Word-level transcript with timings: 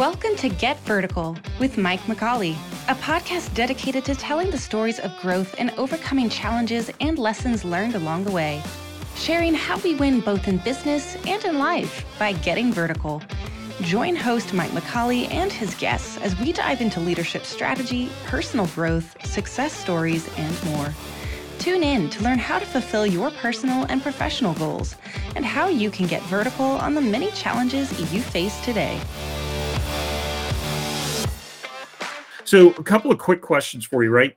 Welcome 0.00 0.34
to 0.36 0.48
Get 0.48 0.80
Vertical 0.86 1.36
with 1.58 1.76
Mike 1.76 2.00
McCalley, 2.04 2.54
a 2.88 2.94
podcast 2.94 3.52
dedicated 3.52 4.02
to 4.06 4.14
telling 4.14 4.50
the 4.50 4.56
stories 4.56 4.98
of 4.98 5.14
growth 5.20 5.54
and 5.58 5.74
overcoming 5.76 6.30
challenges 6.30 6.90
and 7.02 7.18
lessons 7.18 7.66
learned 7.66 7.94
along 7.94 8.24
the 8.24 8.30
way, 8.30 8.62
sharing 9.14 9.52
how 9.52 9.76
we 9.80 9.96
win 9.96 10.20
both 10.20 10.48
in 10.48 10.56
business 10.56 11.18
and 11.26 11.44
in 11.44 11.58
life 11.58 12.06
by 12.18 12.32
getting 12.32 12.72
vertical. 12.72 13.20
Join 13.82 14.16
host 14.16 14.54
Mike 14.54 14.70
McCalley 14.70 15.30
and 15.30 15.52
his 15.52 15.74
guests 15.74 16.16
as 16.22 16.34
we 16.40 16.54
dive 16.54 16.80
into 16.80 16.98
leadership 16.98 17.44
strategy, 17.44 18.08
personal 18.24 18.68
growth, 18.68 19.14
success 19.26 19.74
stories, 19.74 20.26
and 20.38 20.64
more. 20.64 20.94
Tune 21.58 21.82
in 21.82 22.08
to 22.08 22.24
learn 22.24 22.38
how 22.38 22.58
to 22.58 22.64
fulfill 22.64 23.06
your 23.06 23.30
personal 23.32 23.84
and 23.90 24.02
professional 24.02 24.54
goals 24.54 24.96
and 25.36 25.44
how 25.44 25.68
you 25.68 25.90
can 25.90 26.06
get 26.06 26.22
vertical 26.22 26.64
on 26.64 26.94
the 26.94 27.02
many 27.02 27.30
challenges 27.32 27.90
you 28.14 28.22
face 28.22 28.58
today. 28.64 28.98
So, 32.50 32.70
a 32.70 32.82
couple 32.82 33.12
of 33.12 33.18
quick 33.18 33.42
questions 33.42 33.86
for 33.86 34.02
you, 34.02 34.10
right? 34.10 34.36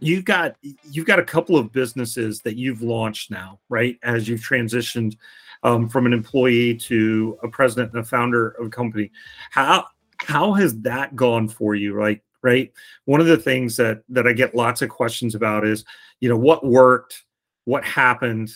You've 0.00 0.26
got 0.26 0.54
you've 0.90 1.06
got 1.06 1.18
a 1.18 1.24
couple 1.24 1.56
of 1.56 1.72
businesses 1.72 2.42
that 2.42 2.56
you've 2.56 2.82
launched 2.82 3.30
now, 3.30 3.58
right? 3.70 3.98
As 4.02 4.28
you've 4.28 4.42
transitioned 4.42 5.16
um, 5.62 5.88
from 5.88 6.04
an 6.04 6.12
employee 6.12 6.74
to 6.74 7.38
a 7.42 7.48
president 7.48 7.92
and 7.92 8.02
a 8.02 8.04
founder 8.04 8.48
of 8.48 8.66
a 8.66 8.68
company. 8.68 9.10
How 9.50 9.86
how 10.18 10.52
has 10.52 10.78
that 10.82 11.16
gone 11.16 11.48
for 11.48 11.74
you? 11.74 11.98
Like, 11.98 12.22
right? 12.42 12.70
One 13.06 13.22
of 13.22 13.26
the 13.26 13.38
things 13.38 13.78
that 13.78 14.02
that 14.10 14.26
I 14.26 14.34
get 14.34 14.54
lots 14.54 14.82
of 14.82 14.90
questions 14.90 15.34
about 15.34 15.66
is, 15.66 15.86
you 16.20 16.28
know, 16.28 16.36
what 16.36 16.66
worked, 16.66 17.24
what 17.64 17.82
happened, 17.82 18.50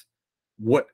what 0.59 0.89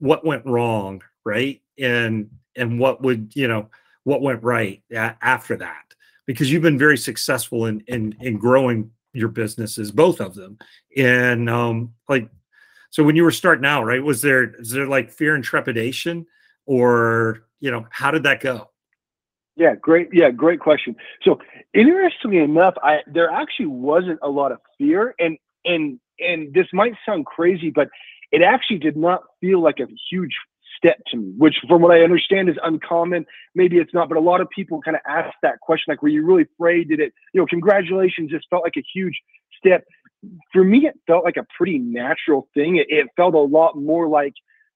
what 0.00 0.26
went 0.26 0.44
wrong, 0.44 1.04
right? 1.24 1.62
And 1.78 2.30
and 2.56 2.80
what 2.80 3.00
would 3.00 3.30
you 3.36 3.46
know 3.46 3.70
what 4.02 4.22
went 4.22 4.42
right 4.42 4.82
after 4.92 5.56
that? 5.58 5.86
Because 6.26 6.50
you've 6.50 6.62
been 6.62 6.78
very 6.78 6.98
successful 6.98 7.66
in 7.66 7.82
in 7.86 8.16
in 8.20 8.38
growing 8.38 8.90
your 9.12 9.28
businesses, 9.28 9.90
both 9.90 10.20
of 10.20 10.34
them, 10.34 10.58
and 10.96 11.48
um, 11.48 11.94
like 12.08 12.28
so 12.90 13.02
when 13.04 13.16
you 13.16 13.24
were 13.24 13.30
starting 13.30 13.64
out, 13.64 13.84
right? 13.84 14.02
Was 14.02 14.22
there 14.22 14.54
is 14.60 14.70
there 14.70 14.86
like 14.86 15.10
fear 15.10 15.34
and 15.34 15.44
trepidation, 15.44 16.26
or 16.66 17.44
you 17.60 17.70
know 17.70 17.86
how 17.90 18.10
did 18.10 18.24
that 18.24 18.40
go? 18.40 18.70
Yeah, 19.56 19.74
great. 19.74 20.08
Yeah, 20.12 20.30
great 20.30 20.60
question. 20.60 20.96
So 21.22 21.38
interestingly 21.72 22.38
enough, 22.38 22.74
I 22.82 22.98
there 23.06 23.30
actually 23.30 23.66
wasn't 23.66 24.18
a 24.22 24.28
lot 24.28 24.52
of 24.52 24.58
fear, 24.78 25.14
and 25.18 25.38
and 25.64 25.98
and 26.18 26.52
this 26.52 26.66
might 26.72 26.92
sound 27.04 27.26
crazy, 27.26 27.70
but 27.70 27.88
it 28.32 28.42
actually 28.42 28.78
did 28.78 28.96
not 28.96 29.22
feel 29.40 29.62
like 29.62 29.80
a 29.80 29.86
huge 30.10 30.36
step 30.86 30.98
to 31.08 31.16
me, 31.16 31.32
which 31.36 31.56
from 31.68 31.82
what 31.82 31.92
I 31.92 32.02
understand 32.02 32.48
is 32.48 32.56
uncommon. 32.62 33.26
Maybe 33.54 33.78
it's 33.78 33.92
not, 33.94 34.08
but 34.08 34.18
a 34.18 34.20
lot 34.20 34.40
of 34.40 34.48
people 34.50 34.80
kind 34.80 34.96
of 34.96 35.02
ask 35.08 35.34
that 35.42 35.60
question, 35.60 35.84
like, 35.88 36.02
were 36.02 36.08
you 36.08 36.24
really 36.24 36.46
afraid? 36.54 36.88
Did 36.88 37.00
it, 37.00 37.12
you 37.32 37.40
know, 37.40 37.46
congratulations, 37.46 38.30
just 38.30 38.46
felt 38.50 38.62
like 38.62 38.76
a 38.76 38.84
huge 38.94 39.18
step. 39.58 39.84
For 40.52 40.64
me, 40.64 40.86
it 40.86 40.98
felt 41.06 41.24
like 41.24 41.36
a 41.36 41.46
pretty 41.56 41.78
natural 41.78 42.48
thing. 42.54 42.76
It, 42.76 42.86
it 42.88 43.08
felt 43.16 43.34
a 43.34 43.38
lot 43.40 43.76
more 43.76 44.08
like 44.08 44.34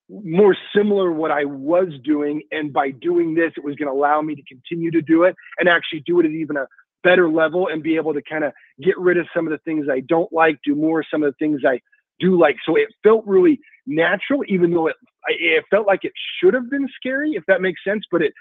more 0.09 0.55
similar 0.75 1.11
what 1.11 1.31
I 1.31 1.45
was 1.45 1.87
doing. 2.03 2.41
And 2.51 2.73
by 2.73 2.91
doing 2.91 3.33
this, 3.33 3.53
it 3.55 3.63
was 3.63 3.75
going 3.75 3.87
to 3.87 3.93
allow 3.93 4.21
me 4.21 4.35
to 4.35 4.43
continue 4.43 4.91
to 4.91 5.01
do 5.01 5.23
it 5.23 5.35
and 5.57 5.69
actually 5.69 6.01
do 6.01 6.19
it 6.19 6.25
at 6.25 6.31
even 6.31 6.57
a 6.57 6.67
better 7.03 7.29
level 7.29 7.67
and 7.67 7.81
be 7.81 7.95
able 7.95 8.13
to 8.13 8.21
kind 8.21 8.43
of 8.43 8.53
get 8.81 8.97
rid 8.97 9.17
of 9.17 9.25
some 9.35 9.47
of 9.47 9.51
the 9.51 9.57
things 9.59 9.87
I 9.89 10.01
don't 10.01 10.31
like, 10.31 10.59
do 10.63 10.75
more 10.75 11.03
some 11.09 11.23
of 11.23 11.31
the 11.31 11.37
things 11.45 11.61
I 11.65 11.79
do 12.21 12.39
like. 12.39 12.57
So 12.65 12.75
it 12.75 12.87
felt 13.03 13.25
really 13.25 13.59
natural, 13.85 14.43
even 14.47 14.71
though 14.71 14.87
it 14.87 14.95
it 15.27 15.63
felt 15.69 15.87
like 15.87 16.03
it 16.03 16.13
should 16.39 16.53
have 16.53 16.69
been 16.69 16.87
scary, 16.95 17.31
if 17.31 17.43
that 17.47 17.61
makes 17.61 17.83
sense. 17.83 18.03
But 18.11 18.21
it 18.21 18.33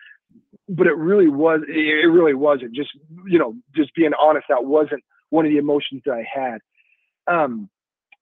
but 0.68 0.86
it 0.86 0.96
really 0.96 1.28
was 1.28 1.60
it 1.68 2.10
really 2.10 2.34
wasn't. 2.34 2.74
Just 2.74 2.90
you 3.26 3.38
know, 3.38 3.54
just 3.74 3.94
being 3.94 4.12
honest, 4.20 4.46
that 4.48 4.64
wasn't 4.64 5.02
one 5.30 5.46
of 5.46 5.50
the 5.50 5.58
emotions 5.58 6.02
that 6.06 6.14
I 6.14 6.26
had. 6.32 6.60
Um, 7.26 7.68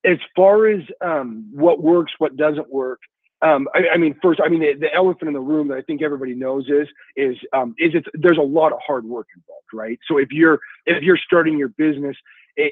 as 0.04 0.18
far 0.36 0.68
as 0.68 0.80
um, 1.00 1.50
what 1.52 1.82
works, 1.82 2.12
what 2.18 2.36
doesn't 2.36 2.72
work, 2.72 3.00
um, 3.40 3.68
I, 3.72 3.94
I, 3.94 3.96
mean, 3.96 4.16
first, 4.20 4.40
I 4.44 4.48
mean, 4.48 4.60
the, 4.60 4.74
the, 4.74 4.92
elephant 4.92 5.28
in 5.28 5.34
the 5.34 5.40
room 5.40 5.68
that 5.68 5.78
I 5.78 5.82
think 5.82 6.02
everybody 6.02 6.34
knows 6.34 6.68
is 6.68 6.88
is 7.16 7.36
um, 7.52 7.74
is 7.78 7.92
it's 7.94 8.06
there's 8.14 8.38
a 8.38 8.42
lot 8.42 8.72
of 8.72 8.78
hard 8.84 9.04
work 9.04 9.28
involved, 9.36 9.66
right? 9.72 9.98
So 10.08 10.18
if 10.18 10.32
you're 10.32 10.58
if 10.86 11.02
you're 11.04 11.18
starting 11.24 11.56
your 11.56 11.68
business 11.68 12.16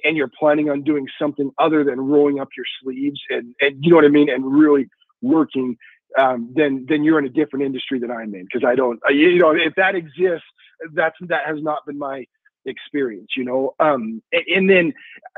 and 0.05 0.17
you're 0.17 0.31
planning 0.39 0.71
on 0.71 0.83
doing 0.83 1.07
something 1.19 1.51
other 1.59 1.85
than 1.85 2.01
rolling 2.01 2.41
up 2.41 2.49
your 2.57 2.67
sleeves 2.83 3.21
and 3.31 3.55
and 3.61 3.77
you 3.81 3.91
know 3.91 3.97
what 3.97 4.05
I 4.05 4.09
mean, 4.09 4.29
and 4.29 4.45
really 4.45 4.89
working, 5.23 5.77
um, 6.19 6.53
then 6.55 6.87
then 6.89 7.05
you're 7.05 7.19
in 7.19 7.27
a 7.27 7.31
different 7.31 7.65
industry 7.65 7.99
than 7.99 8.11
I'm 8.11 8.35
in 8.35 8.45
because 8.45 8.67
I 8.67 8.75
don't, 8.75 9.01
you 9.11 9.39
know, 9.39 9.53
if 9.53 9.75
that 9.77 9.95
exists, 9.95 10.47
that's 10.93 11.17
that 11.23 11.47
has 11.47 11.63
not 11.63 11.87
been 11.87 11.99
my 11.99 12.27
experience, 12.65 13.31
you 13.37 13.45
know. 13.45 13.75
Um, 13.79 14.23
and, 14.33 14.69
then 14.69 14.93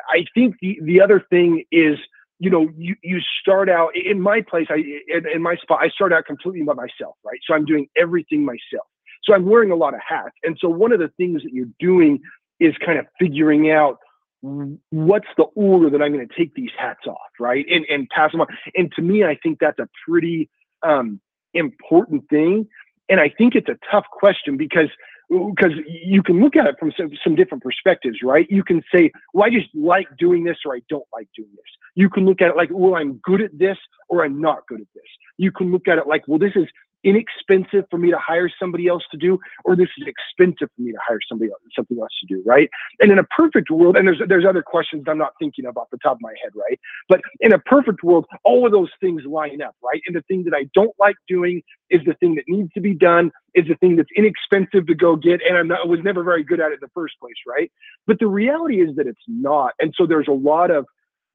I 0.08 0.24
think 0.34 0.56
the 0.60 0.78
the 0.82 1.00
other 1.00 1.24
thing 1.30 1.64
is 1.70 1.98
you 2.40 2.50
know, 2.50 2.68
you, 2.76 2.94
you 3.02 3.20
start 3.40 3.68
out 3.68 3.90
in 3.96 4.20
my 4.20 4.40
place, 4.42 4.68
I, 4.70 4.76
in, 5.08 5.28
in 5.28 5.42
my 5.42 5.56
spot, 5.56 5.80
I 5.82 5.88
start 5.88 6.12
out 6.12 6.24
completely 6.24 6.62
by 6.62 6.74
myself, 6.74 7.16
right? 7.24 7.40
So 7.44 7.54
I'm 7.54 7.64
doing 7.64 7.88
everything 7.96 8.44
myself. 8.44 8.86
So 9.24 9.34
I'm 9.34 9.44
wearing 9.44 9.72
a 9.72 9.74
lot 9.74 9.94
of 9.94 10.00
hats. 10.06 10.36
And 10.44 10.56
so 10.60 10.68
one 10.68 10.92
of 10.92 11.00
the 11.00 11.10
things 11.16 11.42
that 11.42 11.52
you're 11.52 11.66
doing 11.80 12.20
is 12.60 12.74
kind 12.84 12.98
of 12.98 13.06
figuring 13.18 13.70
out 13.70 13.98
what's 14.40 15.28
the 15.36 15.44
order 15.54 15.90
that 15.90 16.02
I'm 16.02 16.12
going 16.12 16.26
to 16.26 16.34
take 16.36 16.54
these 16.54 16.70
hats 16.78 17.06
off, 17.06 17.30
right? 17.40 17.66
And, 17.70 17.84
and 17.88 18.08
pass 18.08 18.32
them 18.32 18.40
on. 18.40 18.46
And 18.74 18.92
to 18.92 19.02
me, 19.02 19.24
I 19.24 19.36
think 19.42 19.58
that's 19.60 19.78
a 19.78 19.88
pretty 20.06 20.48
um, 20.82 21.20
important 21.54 22.28
thing. 22.28 22.68
And 23.08 23.20
I 23.20 23.30
think 23.36 23.54
it's 23.54 23.68
a 23.68 23.78
tough 23.90 24.04
question 24.12 24.56
because 24.56 24.88
because 25.30 25.72
you 25.86 26.22
can 26.22 26.40
look 26.40 26.56
at 26.56 26.66
it 26.66 26.76
from 26.78 26.90
some, 26.96 27.10
some 27.22 27.34
different 27.34 27.62
perspectives, 27.62 28.20
right? 28.22 28.46
You 28.48 28.64
can 28.64 28.82
say, 28.92 29.12
well, 29.34 29.46
I 29.46 29.50
just 29.50 29.68
like 29.74 30.06
doing 30.18 30.42
this 30.42 30.56
or 30.64 30.74
I 30.74 30.80
don't 30.88 31.04
like 31.12 31.28
doing 31.36 31.50
this. 31.52 31.66
You 31.94 32.08
can 32.08 32.24
look 32.24 32.40
at 32.40 32.48
it 32.48 32.56
like, 32.56 32.70
well, 32.72 32.94
I'm 32.94 33.20
good 33.22 33.42
at 33.42 33.50
this 33.58 33.76
or 34.08 34.24
I'm 34.24 34.40
not 34.40 34.66
good 34.66 34.80
at 34.80 34.86
this. 34.94 35.04
You 35.36 35.52
can 35.52 35.70
look 35.70 35.86
at 35.86 35.98
it 35.98 36.06
like, 36.06 36.22
well, 36.26 36.38
this 36.38 36.52
is 36.56 36.66
inexpensive 37.04 37.84
for 37.90 37.98
me 37.98 38.10
to 38.10 38.18
hire 38.18 38.50
somebody 38.60 38.88
else 38.88 39.02
to 39.10 39.16
do, 39.16 39.38
or 39.64 39.76
this 39.76 39.88
is 39.98 40.06
expensive 40.06 40.68
for 40.76 40.82
me 40.82 40.92
to 40.92 40.98
hire 41.06 41.20
somebody 41.28 41.50
else, 41.50 41.60
something 41.74 41.98
else 42.00 42.10
to 42.20 42.26
do, 42.34 42.42
right? 42.44 42.68
And 43.00 43.10
in 43.12 43.18
a 43.18 43.24
perfect 43.24 43.70
world, 43.70 43.96
and 43.96 44.06
there's 44.06 44.20
there's 44.28 44.44
other 44.44 44.62
questions 44.62 45.04
I'm 45.08 45.18
not 45.18 45.32
thinking 45.38 45.66
of 45.66 45.76
off 45.76 45.88
the 45.90 45.98
top 45.98 46.16
of 46.16 46.20
my 46.20 46.34
head, 46.42 46.52
right? 46.54 46.78
But 47.08 47.20
in 47.40 47.52
a 47.52 47.58
perfect 47.58 48.02
world, 48.02 48.26
all 48.44 48.66
of 48.66 48.72
those 48.72 48.90
things 49.00 49.22
line 49.24 49.62
up, 49.62 49.76
right? 49.82 50.00
And 50.06 50.16
the 50.16 50.22
thing 50.22 50.44
that 50.44 50.54
I 50.54 50.68
don't 50.74 50.94
like 50.98 51.16
doing 51.28 51.62
is 51.90 52.00
the 52.06 52.14
thing 52.14 52.34
that 52.36 52.44
needs 52.48 52.72
to 52.74 52.80
be 52.80 52.94
done, 52.94 53.30
is 53.54 53.66
the 53.68 53.76
thing 53.76 53.96
that's 53.96 54.10
inexpensive 54.16 54.86
to 54.86 54.94
go 54.94 55.16
get, 55.16 55.40
and 55.46 55.56
I'm 55.56 55.68
not, 55.68 55.80
I 55.80 55.86
was 55.86 56.00
never 56.02 56.22
very 56.22 56.44
good 56.44 56.60
at 56.60 56.72
it 56.72 56.74
in 56.74 56.80
the 56.82 56.90
first 56.94 57.14
place, 57.20 57.36
right? 57.46 57.70
But 58.06 58.18
the 58.18 58.26
reality 58.26 58.80
is 58.82 58.96
that 58.96 59.06
it's 59.06 59.18
not, 59.28 59.72
and 59.80 59.94
so 59.96 60.06
there's 60.06 60.28
a 60.28 60.32
lot 60.32 60.70
of 60.70 60.86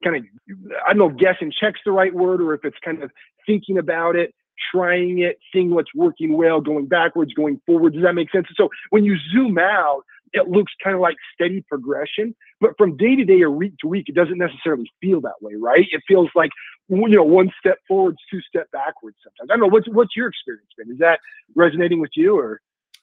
kind 0.02 0.16
of 0.16 0.24
I 0.86 0.92
don't 0.92 0.98
know, 0.98 1.08
guessing 1.08 1.50
checks 1.50 1.80
the 1.84 1.92
right 1.92 2.14
word, 2.14 2.42
or 2.42 2.54
if 2.54 2.64
it's 2.64 2.76
kind 2.84 3.02
of 3.02 3.10
thinking 3.46 3.78
about 3.78 4.16
it 4.16 4.34
trying 4.72 5.20
it, 5.20 5.38
seeing 5.52 5.70
what's 5.70 5.94
working 5.94 6.36
well, 6.36 6.60
going 6.60 6.86
backwards, 6.86 7.32
going 7.34 7.60
forward. 7.66 7.94
Does 7.94 8.02
that 8.02 8.14
make 8.14 8.30
sense? 8.30 8.46
So 8.56 8.68
when 8.90 9.04
you 9.04 9.16
zoom 9.32 9.58
out, 9.58 10.02
it 10.34 10.48
looks 10.48 10.72
kind 10.82 10.94
of 10.94 11.00
like 11.00 11.16
steady 11.32 11.64
progression, 11.68 12.34
but 12.60 12.72
from 12.76 12.96
day 12.96 13.14
to 13.16 13.24
day 13.24 13.40
or 13.42 13.50
week 13.50 13.74
to 13.78 13.88
week, 13.88 14.08
it 14.08 14.14
doesn't 14.14 14.38
necessarily 14.38 14.90
feel 15.00 15.20
that 15.20 15.40
way, 15.40 15.54
right? 15.54 15.86
It 15.92 16.02
feels 16.06 16.28
like 16.34 16.50
you 16.88 17.08
know 17.08 17.22
one 17.22 17.50
step 17.58 17.78
forwards, 17.86 18.18
two 18.30 18.40
step 18.40 18.70
backwards. 18.72 19.16
Sometimes 19.22 19.50
I 19.50 19.54
don't 19.54 19.60
know 19.60 19.72
what's 19.72 19.88
what's 19.88 20.16
your 20.16 20.28
experience 20.28 20.68
been. 20.76 20.90
Is 20.90 20.98
that 20.98 21.20
resonating 21.54 22.00
with 22.00 22.10
you 22.14 22.36
or? 22.38 22.60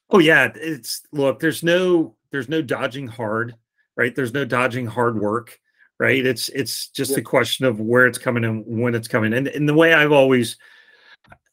Oh 0.10 0.20
yeah, 0.20 0.52
it's 0.56 1.04
look. 1.14 1.40
There's 1.40 1.64
no 1.64 2.16
there's 2.32 2.50
no 2.50 2.62
dodging 2.62 3.08
hard, 3.08 3.56
right? 3.96 4.14
There's 4.14 4.34
no 4.34 4.44
dodging 4.44 4.86
hard 4.86 5.20
work, 5.20 5.58
right? 6.00 6.26
It's 6.26 6.50
it's 6.50 6.90
just 6.90 7.12
yeah. 7.12 7.20
a 7.20 7.22
question 7.22 7.66
of 7.66 7.80
where 7.80 8.08
it's 8.08 8.18
coming 8.18 8.44
and 8.44 8.64
when 8.68 8.94
it's 8.94 9.08
coming. 9.08 9.34
And 9.34 9.48
and 9.48 9.70
the 9.70 9.74
way 9.74 9.94
I've 9.94 10.12
always 10.12 10.58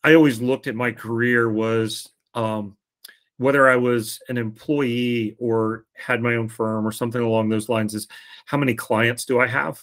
I 0.04 0.14
always 0.14 0.40
looked 0.40 0.66
at 0.66 0.74
my 0.74 0.92
career 0.92 1.50
was 1.50 2.08
um, 2.34 2.76
whether 3.38 3.68
I 3.68 3.76
was 3.76 4.20
an 4.28 4.36
employee 4.36 5.36
or 5.38 5.84
had 5.94 6.20
my 6.20 6.34
own 6.34 6.48
firm 6.48 6.86
or 6.86 6.92
something 6.92 7.22
along 7.22 7.48
those 7.48 7.68
lines 7.68 7.94
is 7.94 8.08
how 8.46 8.58
many 8.58 8.74
clients 8.74 9.24
do 9.24 9.40
I 9.40 9.46
have, 9.46 9.82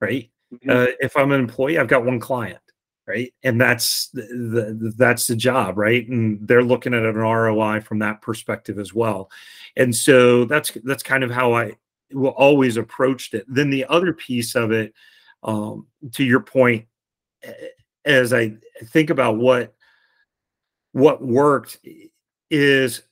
right? 0.00 0.30
Mm-hmm. 0.52 0.70
Uh, 0.70 0.86
if 1.00 1.16
I'm 1.16 1.32
an 1.32 1.40
employee, 1.40 1.78
I've 1.78 1.88
got 1.88 2.04
one 2.04 2.20
client, 2.20 2.60
right? 3.06 3.32
And 3.42 3.60
that's 3.60 4.08
the, 4.08 4.76
the, 4.78 4.94
that's 4.96 5.26
the 5.26 5.36
job, 5.36 5.78
right? 5.78 6.06
And 6.08 6.46
they're 6.46 6.62
looking 6.62 6.94
at 6.94 7.04
an 7.04 7.16
ROI 7.16 7.80
from 7.80 7.98
that 8.00 8.22
perspective 8.22 8.78
as 8.78 8.94
well. 8.94 9.30
And 9.76 9.94
so 9.94 10.44
that's 10.44 10.70
that's 10.84 11.02
kind 11.02 11.24
of 11.24 11.30
how 11.30 11.54
I 11.54 11.72
will 12.12 12.30
always 12.30 12.76
approached 12.76 13.34
it. 13.34 13.44
Then 13.48 13.70
the 13.70 13.86
other 13.86 14.12
piece 14.12 14.54
of 14.54 14.70
it, 14.70 14.92
um, 15.42 15.86
to 16.12 16.24
your 16.24 16.40
point, 16.40 16.86
eh, 17.42 17.52
as 18.04 18.32
I 18.32 18.54
think 18.86 19.10
about 19.10 19.36
what 19.36 19.74
what 20.92 21.22
worked 21.22 21.78
is 22.50 23.02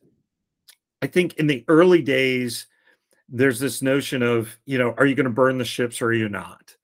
I 1.02 1.06
think 1.06 1.34
in 1.34 1.46
the 1.46 1.64
early 1.68 2.02
days 2.02 2.66
there's 3.28 3.60
this 3.60 3.80
notion 3.80 4.22
of 4.22 4.56
you 4.66 4.78
know 4.78 4.94
are 4.98 5.06
you 5.06 5.14
going 5.14 5.24
to 5.24 5.30
burn 5.30 5.58
the 5.58 5.64
ships 5.64 6.02
or 6.02 6.06
are 6.06 6.12
you 6.12 6.28
not 6.28 6.74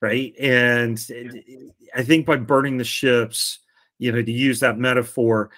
right 0.00 0.34
and 0.38 0.98
I 1.94 2.02
think 2.02 2.26
by 2.26 2.36
burning 2.36 2.76
the 2.76 2.84
ships 2.84 3.60
you 3.98 4.12
know 4.12 4.22
to 4.22 4.32
use 4.32 4.60
that 4.60 4.78
metaphor 4.78 5.50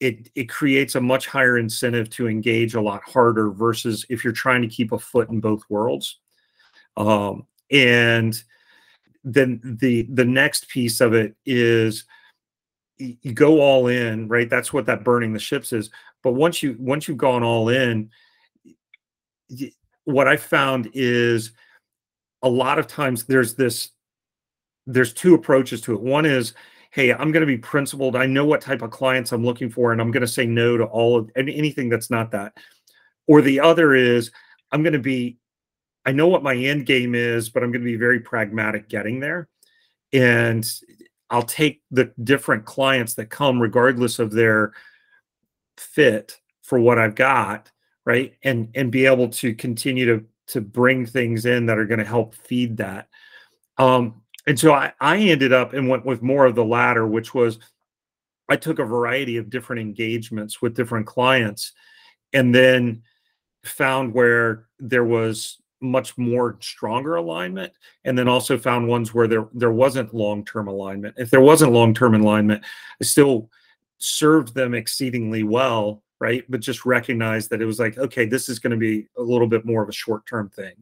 it 0.00 0.30
it 0.34 0.48
creates 0.48 0.94
a 0.94 1.00
much 1.00 1.26
higher 1.26 1.56
incentive 1.56 2.10
to 2.10 2.28
engage 2.28 2.74
a 2.74 2.80
lot 2.80 3.02
harder 3.04 3.50
versus 3.50 4.04
if 4.08 4.22
you're 4.22 4.32
trying 4.32 4.62
to 4.62 4.68
keep 4.68 4.92
a 4.92 4.98
foot 4.98 5.30
in 5.30 5.40
both 5.40 5.62
worlds. 5.68 6.18
Um, 6.96 7.46
and 7.70 8.40
then 9.24 9.60
the 9.80 10.02
the 10.02 10.24
next 10.24 10.68
piece 10.68 11.00
of 11.00 11.14
it 11.14 11.34
is 11.46 12.04
you 12.98 13.32
go 13.32 13.60
all 13.60 13.88
in, 13.88 14.28
right? 14.28 14.48
That's 14.48 14.72
what 14.72 14.86
that 14.86 15.02
burning 15.02 15.32
the 15.32 15.38
ships 15.38 15.72
is. 15.72 15.90
But 16.22 16.32
once 16.32 16.62
you 16.62 16.76
once 16.78 17.08
you've 17.08 17.18
gone 17.18 17.42
all 17.42 17.68
in, 17.68 18.10
what 20.04 20.28
I 20.28 20.36
found 20.36 20.90
is 20.94 21.52
a 22.42 22.48
lot 22.48 22.78
of 22.78 22.86
times 22.86 23.24
there's 23.24 23.54
this 23.54 23.90
there's 24.86 25.12
two 25.12 25.34
approaches 25.34 25.80
to 25.82 25.94
it. 25.94 26.00
One 26.00 26.26
is, 26.26 26.52
hey, 26.90 27.12
I'm 27.12 27.32
going 27.32 27.40
to 27.40 27.46
be 27.46 27.56
principled. 27.56 28.16
I 28.16 28.26
know 28.26 28.44
what 28.44 28.60
type 28.60 28.82
of 28.82 28.90
clients 28.90 29.32
I'm 29.32 29.44
looking 29.44 29.70
for, 29.70 29.92
and 29.92 30.00
I'm 30.00 30.10
going 30.10 30.20
to 30.20 30.26
say 30.26 30.46
no 30.46 30.76
to 30.76 30.84
all 30.84 31.16
of 31.16 31.30
anything 31.36 31.88
that's 31.88 32.10
not 32.10 32.30
that. 32.32 32.56
Or 33.26 33.40
the 33.40 33.60
other 33.60 33.94
is, 33.94 34.30
I'm 34.70 34.82
going 34.82 34.92
to 34.92 34.98
be, 34.98 35.38
I 36.06 36.12
know 36.12 36.28
what 36.28 36.42
my 36.42 36.54
end 36.54 36.86
game 36.86 37.14
is, 37.14 37.48
but 37.48 37.62
I'm 37.62 37.72
going 37.72 37.82
to 37.82 37.90
be 37.90 37.96
very 37.96 38.20
pragmatic 38.20 38.88
getting 38.88 39.20
there. 39.20 39.48
And 40.12 40.70
I'll 41.30 41.42
take 41.42 41.82
the 41.90 42.12
different 42.22 42.64
clients 42.64 43.14
that 43.14 43.26
come, 43.26 43.60
regardless 43.60 44.18
of 44.18 44.30
their 44.30 44.72
fit 45.76 46.38
for 46.62 46.78
what 46.78 46.98
I've 46.98 47.14
got, 47.14 47.70
right? 48.04 48.34
And 48.42 48.68
and 48.74 48.92
be 48.92 49.06
able 49.06 49.28
to 49.28 49.54
continue 49.54 50.06
to 50.06 50.24
to 50.48 50.60
bring 50.60 51.06
things 51.06 51.46
in 51.46 51.66
that 51.66 51.78
are 51.78 51.86
going 51.86 51.98
to 51.98 52.04
help 52.04 52.34
feed 52.34 52.76
that. 52.76 53.08
Um, 53.78 54.22
and 54.46 54.58
so 54.58 54.74
I, 54.74 54.92
I 55.00 55.16
ended 55.16 55.52
up 55.52 55.72
and 55.72 55.88
went 55.88 56.04
with 56.04 56.22
more 56.22 56.44
of 56.44 56.54
the 56.54 56.64
latter, 56.64 57.06
which 57.06 57.34
was 57.34 57.58
I 58.48 58.56
took 58.56 58.78
a 58.78 58.84
variety 58.84 59.38
of 59.38 59.48
different 59.48 59.80
engagements 59.80 60.60
with 60.60 60.76
different 60.76 61.06
clients 61.06 61.72
and 62.32 62.54
then 62.54 63.02
found 63.64 64.12
where 64.12 64.66
there 64.78 65.04
was 65.04 65.58
much 65.84 66.16
more 66.18 66.56
stronger 66.60 67.16
alignment 67.16 67.72
and 68.04 68.18
then 68.18 68.28
also 68.28 68.58
found 68.58 68.88
ones 68.88 69.12
where 69.12 69.28
there 69.28 69.48
there 69.52 69.72
wasn't 69.72 70.14
long-term 70.14 70.66
alignment 70.66 71.14
if 71.18 71.30
there 71.30 71.40
wasn't 71.40 71.70
long-term 71.70 72.14
alignment 72.14 72.62
i 73.00 73.04
still 73.04 73.50
served 73.98 74.54
them 74.54 74.74
exceedingly 74.74 75.42
well 75.42 76.02
right? 76.20 76.44
But 76.48 76.60
just 76.60 76.86
recognize 76.86 77.48
that 77.48 77.60
it 77.60 77.66
was 77.66 77.78
like, 77.78 77.98
okay, 77.98 78.24
this 78.24 78.48
is 78.48 78.58
going 78.58 78.70
to 78.70 78.78
be 78.78 79.06
a 79.18 79.22
little 79.22 79.46
bit 79.46 79.66
more 79.66 79.82
of 79.82 79.90
a 79.90 79.92
short 79.92 80.24
term 80.26 80.48
thing. 80.48 80.72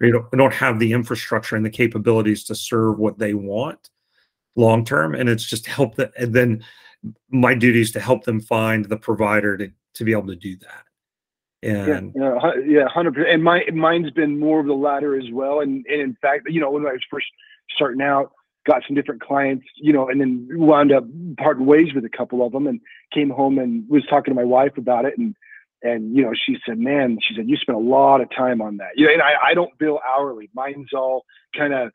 You 0.00 0.12
don't, 0.12 0.30
don't 0.32 0.52
have 0.52 0.78
the 0.78 0.92
infrastructure 0.92 1.56
and 1.56 1.64
the 1.64 1.70
capabilities 1.70 2.44
to 2.44 2.54
serve 2.54 2.98
what 2.98 3.18
they 3.18 3.32
want 3.32 3.88
long 4.54 4.84
term, 4.84 5.14
and 5.14 5.30
it's 5.30 5.44
just 5.44 5.66
help 5.66 5.94
that. 5.96 6.12
And 6.18 6.34
then 6.34 6.64
my 7.30 7.54
duty 7.54 7.80
is 7.80 7.92
to 7.92 8.00
help 8.00 8.24
them 8.24 8.40
find 8.40 8.84
the 8.84 8.98
provider 8.98 9.56
to 9.56 9.70
to 9.94 10.04
be 10.04 10.12
able 10.12 10.26
to 10.26 10.36
do 10.36 10.56
that. 10.56 10.84
And 11.62 12.12
yeah, 12.16 12.52
yeah, 12.66 12.88
hundred 12.88 13.14
percent. 13.14 13.34
And 13.34 13.42
my 13.44 13.64
mine's 13.72 14.10
been 14.10 14.40
more 14.40 14.60
of 14.60 14.66
the 14.66 14.74
latter 14.74 15.18
as 15.18 15.30
well. 15.32 15.60
And 15.60 15.86
and 15.86 16.00
in 16.00 16.16
fact, 16.20 16.48
you 16.48 16.60
know, 16.60 16.70
when 16.70 16.86
I 16.86 16.92
was 16.92 17.02
first 17.10 17.26
starting 17.74 18.02
out, 18.02 18.32
got 18.66 18.82
some 18.86 18.94
different 18.94 19.20
clients, 19.20 19.66
you 19.76 19.92
know, 19.92 20.08
and 20.08 20.20
then 20.20 20.48
wound 20.52 20.92
up 20.92 21.04
parting 21.38 21.66
ways 21.66 21.94
with 21.94 22.04
a 22.04 22.08
couple 22.08 22.44
of 22.44 22.52
them 22.52 22.66
and 22.66 22.80
came 23.12 23.30
home 23.30 23.58
and 23.58 23.88
was 23.88 24.04
talking 24.06 24.32
to 24.32 24.40
my 24.40 24.44
wife 24.44 24.76
about 24.76 25.04
it. 25.04 25.18
And, 25.18 25.34
and, 25.82 26.16
you 26.16 26.22
know, 26.22 26.32
she 26.34 26.58
said, 26.64 26.78
man, 26.78 27.18
she 27.26 27.34
said, 27.34 27.48
you 27.48 27.56
spent 27.56 27.76
a 27.76 27.80
lot 27.80 28.20
of 28.20 28.30
time 28.30 28.60
on 28.60 28.76
that. 28.76 28.90
You 28.94 29.06
know, 29.06 29.12
and 29.14 29.22
I, 29.22 29.50
I 29.50 29.54
don't 29.54 29.76
bill 29.78 30.00
hourly. 30.08 30.48
Mine's 30.54 30.92
all 30.92 31.24
kind 31.56 31.74
of 31.74 31.90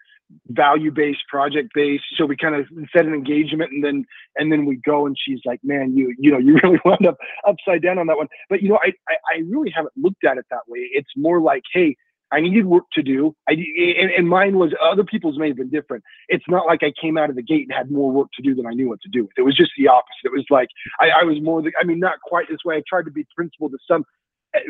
value 0.47 0.91
based, 0.91 1.21
project 1.29 1.69
based. 1.73 2.03
So 2.15 2.25
we 2.25 2.35
kind 2.37 2.55
of 2.55 2.65
set 2.95 3.05
an 3.05 3.13
engagement 3.13 3.71
and 3.71 3.83
then, 3.83 4.05
and 4.35 4.51
then 4.51 4.65
we 4.65 4.77
go 4.77 5.05
and 5.05 5.15
she's 5.17 5.39
like, 5.45 5.59
man, 5.63 5.95
you, 5.95 6.13
you 6.17 6.31
know, 6.31 6.37
you 6.47 6.59
really 6.63 6.79
wound 6.85 7.05
up 7.05 7.17
upside 7.47 7.81
down 7.81 7.97
on 7.97 8.07
that 8.07 8.17
one. 8.17 8.27
But, 8.49 8.61
you 8.61 8.69
know, 8.69 8.79
I, 8.83 8.93
I, 9.09 9.15
I 9.35 9.37
really 9.47 9.71
haven't 9.73 9.93
looked 9.95 10.23
at 10.23 10.37
it 10.37 10.45
that 10.49 10.67
way. 10.67 10.89
It's 10.91 11.11
more 11.15 11.41
like, 11.41 11.63
Hey, 11.73 11.95
I 12.31 12.41
needed 12.41 12.65
work 12.65 12.83
to 12.93 13.01
do. 13.01 13.35
I 13.47 13.53
and, 13.53 14.11
and, 14.11 14.27
mine 14.27 14.57
was 14.57 14.73
other 14.81 15.03
people's 15.03 15.37
may 15.37 15.47
have 15.47 15.57
been 15.57 15.69
different. 15.69 16.03
It's 16.27 16.43
not 16.47 16.65
like 16.65 16.83
I 16.83 16.91
came 17.01 17.17
out 17.17 17.29
of 17.29 17.35
the 17.35 17.41
gate 17.41 17.67
and 17.69 17.73
had 17.73 17.89
more 17.89 18.11
work 18.11 18.27
to 18.35 18.41
do 18.41 18.53
than 18.53 18.65
I 18.65 18.71
knew 18.71 18.89
what 18.89 19.01
to 19.01 19.09
do 19.09 19.23
with. 19.23 19.31
It 19.37 19.43
was 19.43 19.55
just 19.55 19.71
the 19.77 19.87
opposite. 19.87 20.25
It 20.25 20.33
was 20.33 20.45
like 20.49 20.67
I, 20.99 21.21
I 21.21 21.23
was 21.23 21.41
more. 21.41 21.61
The, 21.61 21.71
I 21.79 21.85
mean, 21.85 21.99
not 21.99 22.19
quite 22.21 22.47
this 22.49 22.59
way. 22.65 22.75
I 22.75 22.83
tried 22.87 23.05
to 23.05 23.11
be 23.11 23.25
principled 23.35 23.71
to 23.71 23.77
some, 23.89 24.03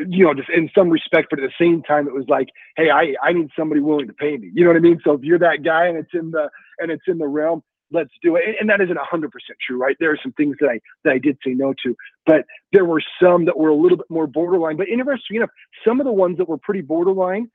you 0.08 0.24
know, 0.24 0.34
just 0.34 0.48
in 0.50 0.70
some 0.76 0.90
respect, 0.90 1.28
but 1.30 1.38
at 1.40 1.48
the 1.48 1.64
same 1.64 1.82
time, 1.82 2.06
it 2.06 2.14
was 2.14 2.26
like, 2.28 2.48
hey, 2.76 2.90
I 2.90 3.14
I 3.22 3.32
need 3.32 3.48
somebody 3.58 3.80
willing 3.80 4.06
to 4.06 4.12
pay 4.12 4.36
me. 4.36 4.50
You 4.52 4.64
know 4.64 4.70
what 4.70 4.76
I 4.76 4.80
mean? 4.80 5.00
So 5.04 5.12
if 5.12 5.22
you're 5.22 5.38
that 5.38 5.62
guy 5.64 5.86
and 5.86 5.96
it's 5.96 6.12
in 6.14 6.30
the 6.30 6.48
and 6.78 6.90
it's 6.90 7.04
in 7.06 7.18
the 7.18 7.26
realm, 7.26 7.62
let's 7.90 8.10
do 8.22 8.36
it. 8.36 8.42
And 8.60 8.68
that 8.70 8.80
isn't 8.80 8.98
hundred 8.98 9.30
percent 9.30 9.58
true, 9.66 9.78
right? 9.78 9.96
There 10.00 10.10
are 10.10 10.18
some 10.22 10.32
things 10.32 10.56
that 10.60 10.68
I 10.68 10.80
that 11.04 11.12
I 11.12 11.18
did 11.18 11.38
say 11.44 11.52
no 11.52 11.74
to, 11.84 11.96
but 12.26 12.44
there 12.72 12.84
were 12.84 13.02
some 13.22 13.44
that 13.46 13.58
were 13.58 13.70
a 13.70 13.76
little 13.76 13.96
bit 13.98 14.10
more 14.10 14.26
borderline. 14.26 14.76
But 14.76 14.88
interesting 14.88 15.36
enough, 15.36 15.50
some 15.86 16.00
of 16.00 16.06
the 16.06 16.12
ones 16.12 16.38
that 16.38 16.48
were 16.48 16.58
pretty 16.58 16.82
borderline 16.82 17.50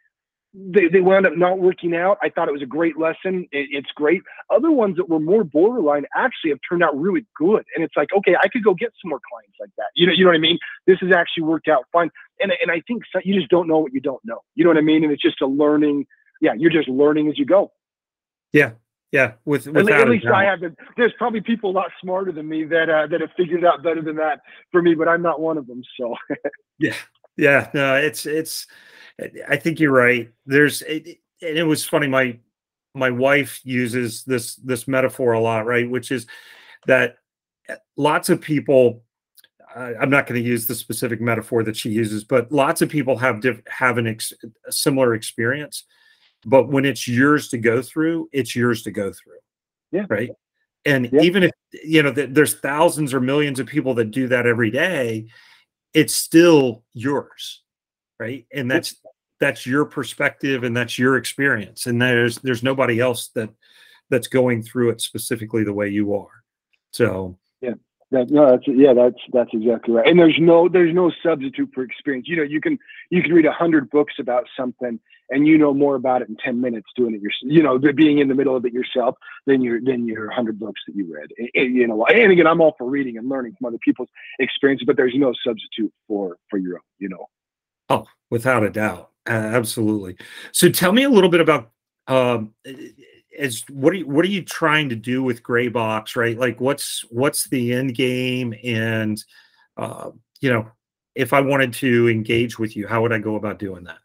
they, 0.54 0.88
they 0.88 1.02
wound 1.02 1.26
up 1.26 1.36
not 1.36 1.60
working 1.60 1.96
out. 1.96 2.18
I 2.22 2.30
thought 2.30 2.48
it 2.48 2.52
was 2.52 2.62
a 2.62 2.68
great 2.68 2.98
lesson. 2.98 3.48
It, 3.52 3.70
it's 3.72 3.90
great. 3.96 4.22
Other 4.50 4.72
ones 4.72 4.98
that 4.98 5.10
were 5.10 5.20
more 5.20 5.44
borderline 5.44 6.06
actually 6.16 6.52
have 6.52 6.60
turned 6.68 6.84
out 6.84 6.96
really 7.00 7.26
good. 7.36 7.64
And 7.76 7.84
it's 7.84 7.96
like, 7.98 8.10
okay, 8.16 8.36
I 8.42 8.48
could 8.48 8.64
go 8.64 8.74
get 8.74 8.92
some 9.02 9.10
more 9.10 9.22
clients 9.32 9.58
like 9.60 9.72
that. 9.78 9.88
You 9.96 10.08
know, 10.08 10.14
you 10.14 10.24
know 10.26 10.30
what 10.30 10.38
I 10.38 10.40
mean? 10.40 10.60
This 10.86 11.00
has 11.02 11.12
actually 11.12 11.44
worked 11.44 11.68
out 11.68 11.86
fine. 11.92 12.12
And, 12.40 12.52
and 12.62 12.72
I 12.72 12.82
think 12.88 13.04
so, 13.12 13.20
you 13.24 13.36
just 13.36 13.50
don't 13.50 13.68
know 13.68 13.80
what 13.80 13.94
you 13.94 14.02
don't 14.02 14.22
know. 14.24 14.40
You 14.56 14.64
know 14.64 14.70
what 14.70 14.78
I 14.78 14.82
mean? 14.82 15.04
And 15.04 15.12
it's 15.12 15.22
just 15.22 15.42
a 15.42 15.48
learning. 15.48 16.06
Yeah, 16.42 16.54
you're 16.58 16.72
just 16.72 16.90
learning 16.90 17.30
as 17.30 17.40
you 17.40 17.46
go. 17.46 17.72
Yeah, 18.52 18.74
yeah, 19.14 19.34
with 19.46 19.68
at 19.68 20.10
least 20.10 20.26
I 20.26 20.44
have 20.44 20.60
been. 20.60 20.76
There's 20.98 21.14
probably 21.18 21.40
people 21.40 21.70
a 21.70 21.72
lot 21.72 21.92
smarter 22.02 22.32
than 22.32 22.50
me 22.50 22.66
that 22.66 22.90
uh, 22.90 23.08
that 23.08 23.22
have 23.22 23.30
figured 23.38 23.64
it 23.64 23.66
out 23.66 23.82
better 23.82 24.02
than 24.02 24.16
that 24.18 24.42
for 24.72 24.82
me, 24.82 24.94
but 24.94 25.08
I'm 25.08 25.22
not 25.22 25.40
one 25.40 25.58
of 25.58 25.68
them. 25.68 25.84
So 25.98 26.16
yeah, 26.80 26.96
yeah, 27.38 27.70
no, 27.74 27.96
it's 27.96 28.26
it's 28.26 28.68
I 29.48 29.58
think 29.58 29.80
you're 29.80 29.92
right. 29.92 30.30
There's 30.46 30.82
it, 30.84 31.20
and 31.42 31.58
it 31.58 31.64
was 31.64 31.86
funny. 31.86 32.08
My 32.08 32.40
my 32.96 33.10
wife 33.10 33.60
uses 33.64 34.24
this 34.24 34.56
this 34.56 34.88
metaphor 34.88 35.34
a 35.34 35.40
lot, 35.40 35.66
right? 35.66 35.90
Which 35.90 36.12
is 36.12 36.26
that 36.88 37.18
eh, 37.70 37.76
lots 37.96 38.30
of 38.30 38.42
people. 38.42 39.04
Uh, 39.76 39.94
I'm 40.00 40.10
not 40.10 40.28
going 40.28 40.42
to 40.42 40.48
use 40.48 40.68
the 40.68 40.76
specific 40.76 41.20
metaphor 41.20 41.64
that 41.64 41.76
she 41.76 41.90
uses, 41.90 42.24
but 42.24 42.52
lots 42.52 42.84
of 42.84 42.90
people 42.90 43.18
have 43.18 43.42
diff- 43.42 43.64
have 43.68 43.98
an 43.98 44.06
ex- 44.06 44.34
a 44.68 44.72
similar 44.72 45.16
experience. 45.16 45.84
But 46.46 46.70
when 46.70 46.86
it's 46.86 47.08
yours 47.08 47.48
to 47.50 47.58
go 47.58 47.82
through, 47.82 48.30
it's 48.34 48.56
yours 48.56 48.84
to 48.84 48.92
go 48.92 49.12
through. 49.12 49.40
Yeah. 49.92 50.06
Right. 50.10 50.32
And 50.86 51.10
yeah. 51.12 51.22
even 51.22 51.44
if 51.44 51.52
you 51.84 52.04
know 52.04 52.14
th- 52.14 52.30
there's 52.32 52.56
thousands 52.56 53.14
or 53.14 53.22
millions 53.22 53.60
of 53.60 53.68
people 53.68 53.94
that 53.96 54.12
do 54.12 54.28
that 54.28 54.46
every 54.46 54.70
day, 54.70 55.28
it's 55.94 56.16
still 56.16 56.84
yours 56.94 57.62
right 58.20 58.46
and 58.54 58.70
that's 58.70 58.96
that's 59.44 59.66
your 59.66 59.84
perspective 59.84 60.64
and 60.64 60.76
that's 60.76 60.98
your 60.98 61.18
experience. 61.18 61.86
And 61.86 62.02
there's 62.02 62.38
there's 62.38 62.64
nobody 62.64 63.02
else 63.02 63.28
that 63.36 63.50
that's 64.10 64.28
going 64.28 64.64
through 64.64 64.92
it 64.92 65.02
specifically 65.02 65.66
the 65.66 65.74
way 65.74 65.90
you 65.90 66.16
are. 66.16 66.44
So. 66.92 67.38
Yeah. 67.60 67.74
That, 68.12 68.30
no 68.30 68.50
that's 68.50 68.64
yeah 68.68 68.94
that's 68.94 69.18
that's 69.34 69.50
exactly 69.52 69.96
right. 69.96 70.08
And 70.08 70.18
there's 70.18 70.38
no 70.40 70.70
there's 70.70 70.94
no 70.94 71.12
substitute 71.22 71.72
for 71.74 71.84
experience. 71.84 72.28
You 72.30 72.38
know 72.38 72.44
you 72.44 72.62
can 72.62 72.80
you 73.10 73.22
can 73.22 73.34
read 73.34 73.46
a 73.46 73.52
hundred 73.52 73.90
books 73.90 74.14
about 74.18 74.46
something 74.56 74.98
and 75.30 75.46
you 75.46 75.58
know 75.58 75.74
more 75.74 75.96
about 75.96 76.22
it 76.22 76.30
in 76.30 76.38
10 76.38 76.62
minutes 76.62 76.88
doing 76.96 77.16
it 77.16 77.22
yourself 77.22 77.52
you 77.52 77.64
know 77.64 77.80
being 77.80 78.20
in 78.20 78.28
the 78.28 78.36
middle 78.36 78.56
of 78.56 78.66
it 78.66 78.72
yourself 78.72 79.16
than 79.48 79.62
your 79.62 79.82
than 79.82 80.08
your 80.08 80.28
100 80.28 80.60
books 80.60 80.80
that 80.86 80.96
you 80.96 81.12
read. 81.12 81.32
And, 81.56 81.76
you 81.76 81.88
know 81.88 82.06
and 82.06 82.32
again 82.32 82.46
i'm 82.46 82.62
all 82.62 82.76
for 82.78 82.88
reading 82.90 83.18
and 83.18 83.28
learning 83.30 83.56
from 83.58 83.68
other 83.68 83.80
people's 83.80 84.10
experiences 84.38 84.86
but 84.86 84.96
there's 84.96 85.16
no 85.16 85.34
substitute 85.46 85.92
for 86.08 86.38
for 86.50 86.60
your 86.60 86.76
own 86.76 86.82
you 87.00 87.10
know? 87.10 87.26
Oh, 87.90 88.06
without 88.30 88.64
a 88.64 88.70
doubt. 88.70 89.13
Absolutely. 89.26 90.18
So 90.52 90.70
tell 90.70 90.92
me 90.92 91.04
a 91.04 91.10
little 91.10 91.30
bit 91.30 91.42
about 91.42 91.72
um 92.08 92.54
as 93.40 93.64
what 93.70 93.94
are 93.94 93.98
you 93.98 94.08
what 94.08 94.26
are 94.26 94.30
you 94.30 94.44
trying 94.44 94.90
to 94.90 94.96
do 94.96 95.24
with 95.24 95.42
GraiBox 95.42 96.18
right 96.18 96.38
like 96.38 96.60
what's 96.60 97.06
what's 97.10 97.48
the 97.48 97.74
end 97.74 97.96
game 97.96 98.54
and 98.62 99.24
uh 99.78 100.12
you 100.42 100.52
know 100.52 100.70
if 101.16 101.32
i 101.32 101.40
wanted 101.40 101.72
to 101.72 102.10
engage 102.10 102.60
with 102.60 102.76
you 102.76 102.88
how 102.88 103.02
would 103.02 103.14
i 103.14 103.20
go 103.20 103.36
about 103.36 103.58
doing 103.58 103.86
that 103.86 103.98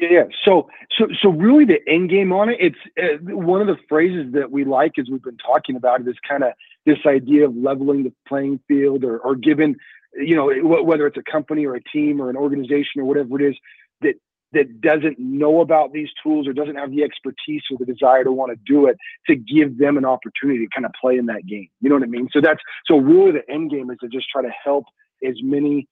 yeah. 0.00 0.26
So, 0.44 0.70
so, 0.96 1.08
so 1.20 1.30
really, 1.30 1.64
the 1.64 1.80
end 1.88 2.08
game 2.08 2.32
on 2.32 2.50
it. 2.50 2.58
It's 2.60 2.78
uh, 3.02 3.34
one 3.34 3.60
of 3.60 3.66
the 3.66 3.76
phrases 3.88 4.32
that 4.32 4.48
we 4.48 4.64
like, 4.64 4.92
as 4.96 5.08
we've 5.10 5.20
been 5.20 5.36
talking 5.38 5.74
about, 5.74 6.06
is 6.06 6.14
kind 6.26 6.44
of 6.44 6.52
this 6.86 6.98
idea 7.04 7.46
of 7.46 7.56
leveling 7.56 8.04
the 8.04 8.12
playing 8.28 8.60
field, 8.68 9.02
or, 9.02 9.18
or 9.18 9.34
giving 9.34 9.74
you 10.14 10.34
know, 10.34 10.50
whether 10.82 11.06
it's 11.06 11.16
a 11.16 11.30
company 11.30 11.66
or 11.66 11.74
a 11.74 11.82
team 11.82 12.20
or 12.20 12.30
an 12.30 12.36
organization 12.36 13.00
or 13.00 13.04
whatever 13.04 13.40
it 13.40 13.50
is 13.50 13.56
that 14.02 14.14
that 14.52 14.80
doesn't 14.80 15.18
know 15.18 15.60
about 15.60 15.92
these 15.92 16.08
tools 16.22 16.46
or 16.46 16.52
doesn't 16.52 16.76
have 16.76 16.90
the 16.90 17.02
expertise 17.02 17.62
or 17.70 17.76
the 17.78 17.84
desire 17.84 18.24
to 18.24 18.32
want 18.32 18.50
to 18.50 18.58
do 18.66 18.86
it 18.86 18.96
to 19.26 19.36
give 19.36 19.78
them 19.78 19.98
an 19.98 20.04
opportunity 20.04 20.60
to 20.60 20.68
kind 20.74 20.86
of 20.86 20.92
play 20.98 21.18
in 21.18 21.26
that 21.26 21.46
game. 21.46 21.68
You 21.80 21.90
know 21.90 21.96
what 21.96 22.04
I 22.04 22.06
mean? 22.06 22.28
So 22.32 22.40
that's 22.40 22.60
so 22.86 22.96
really 22.96 23.32
the 23.32 23.50
end 23.50 23.70
game 23.70 23.90
is 23.90 23.98
to 24.00 24.08
just 24.08 24.26
try 24.30 24.42
to 24.42 24.50
help 24.64 24.84
as 25.26 25.34
many 25.42 25.86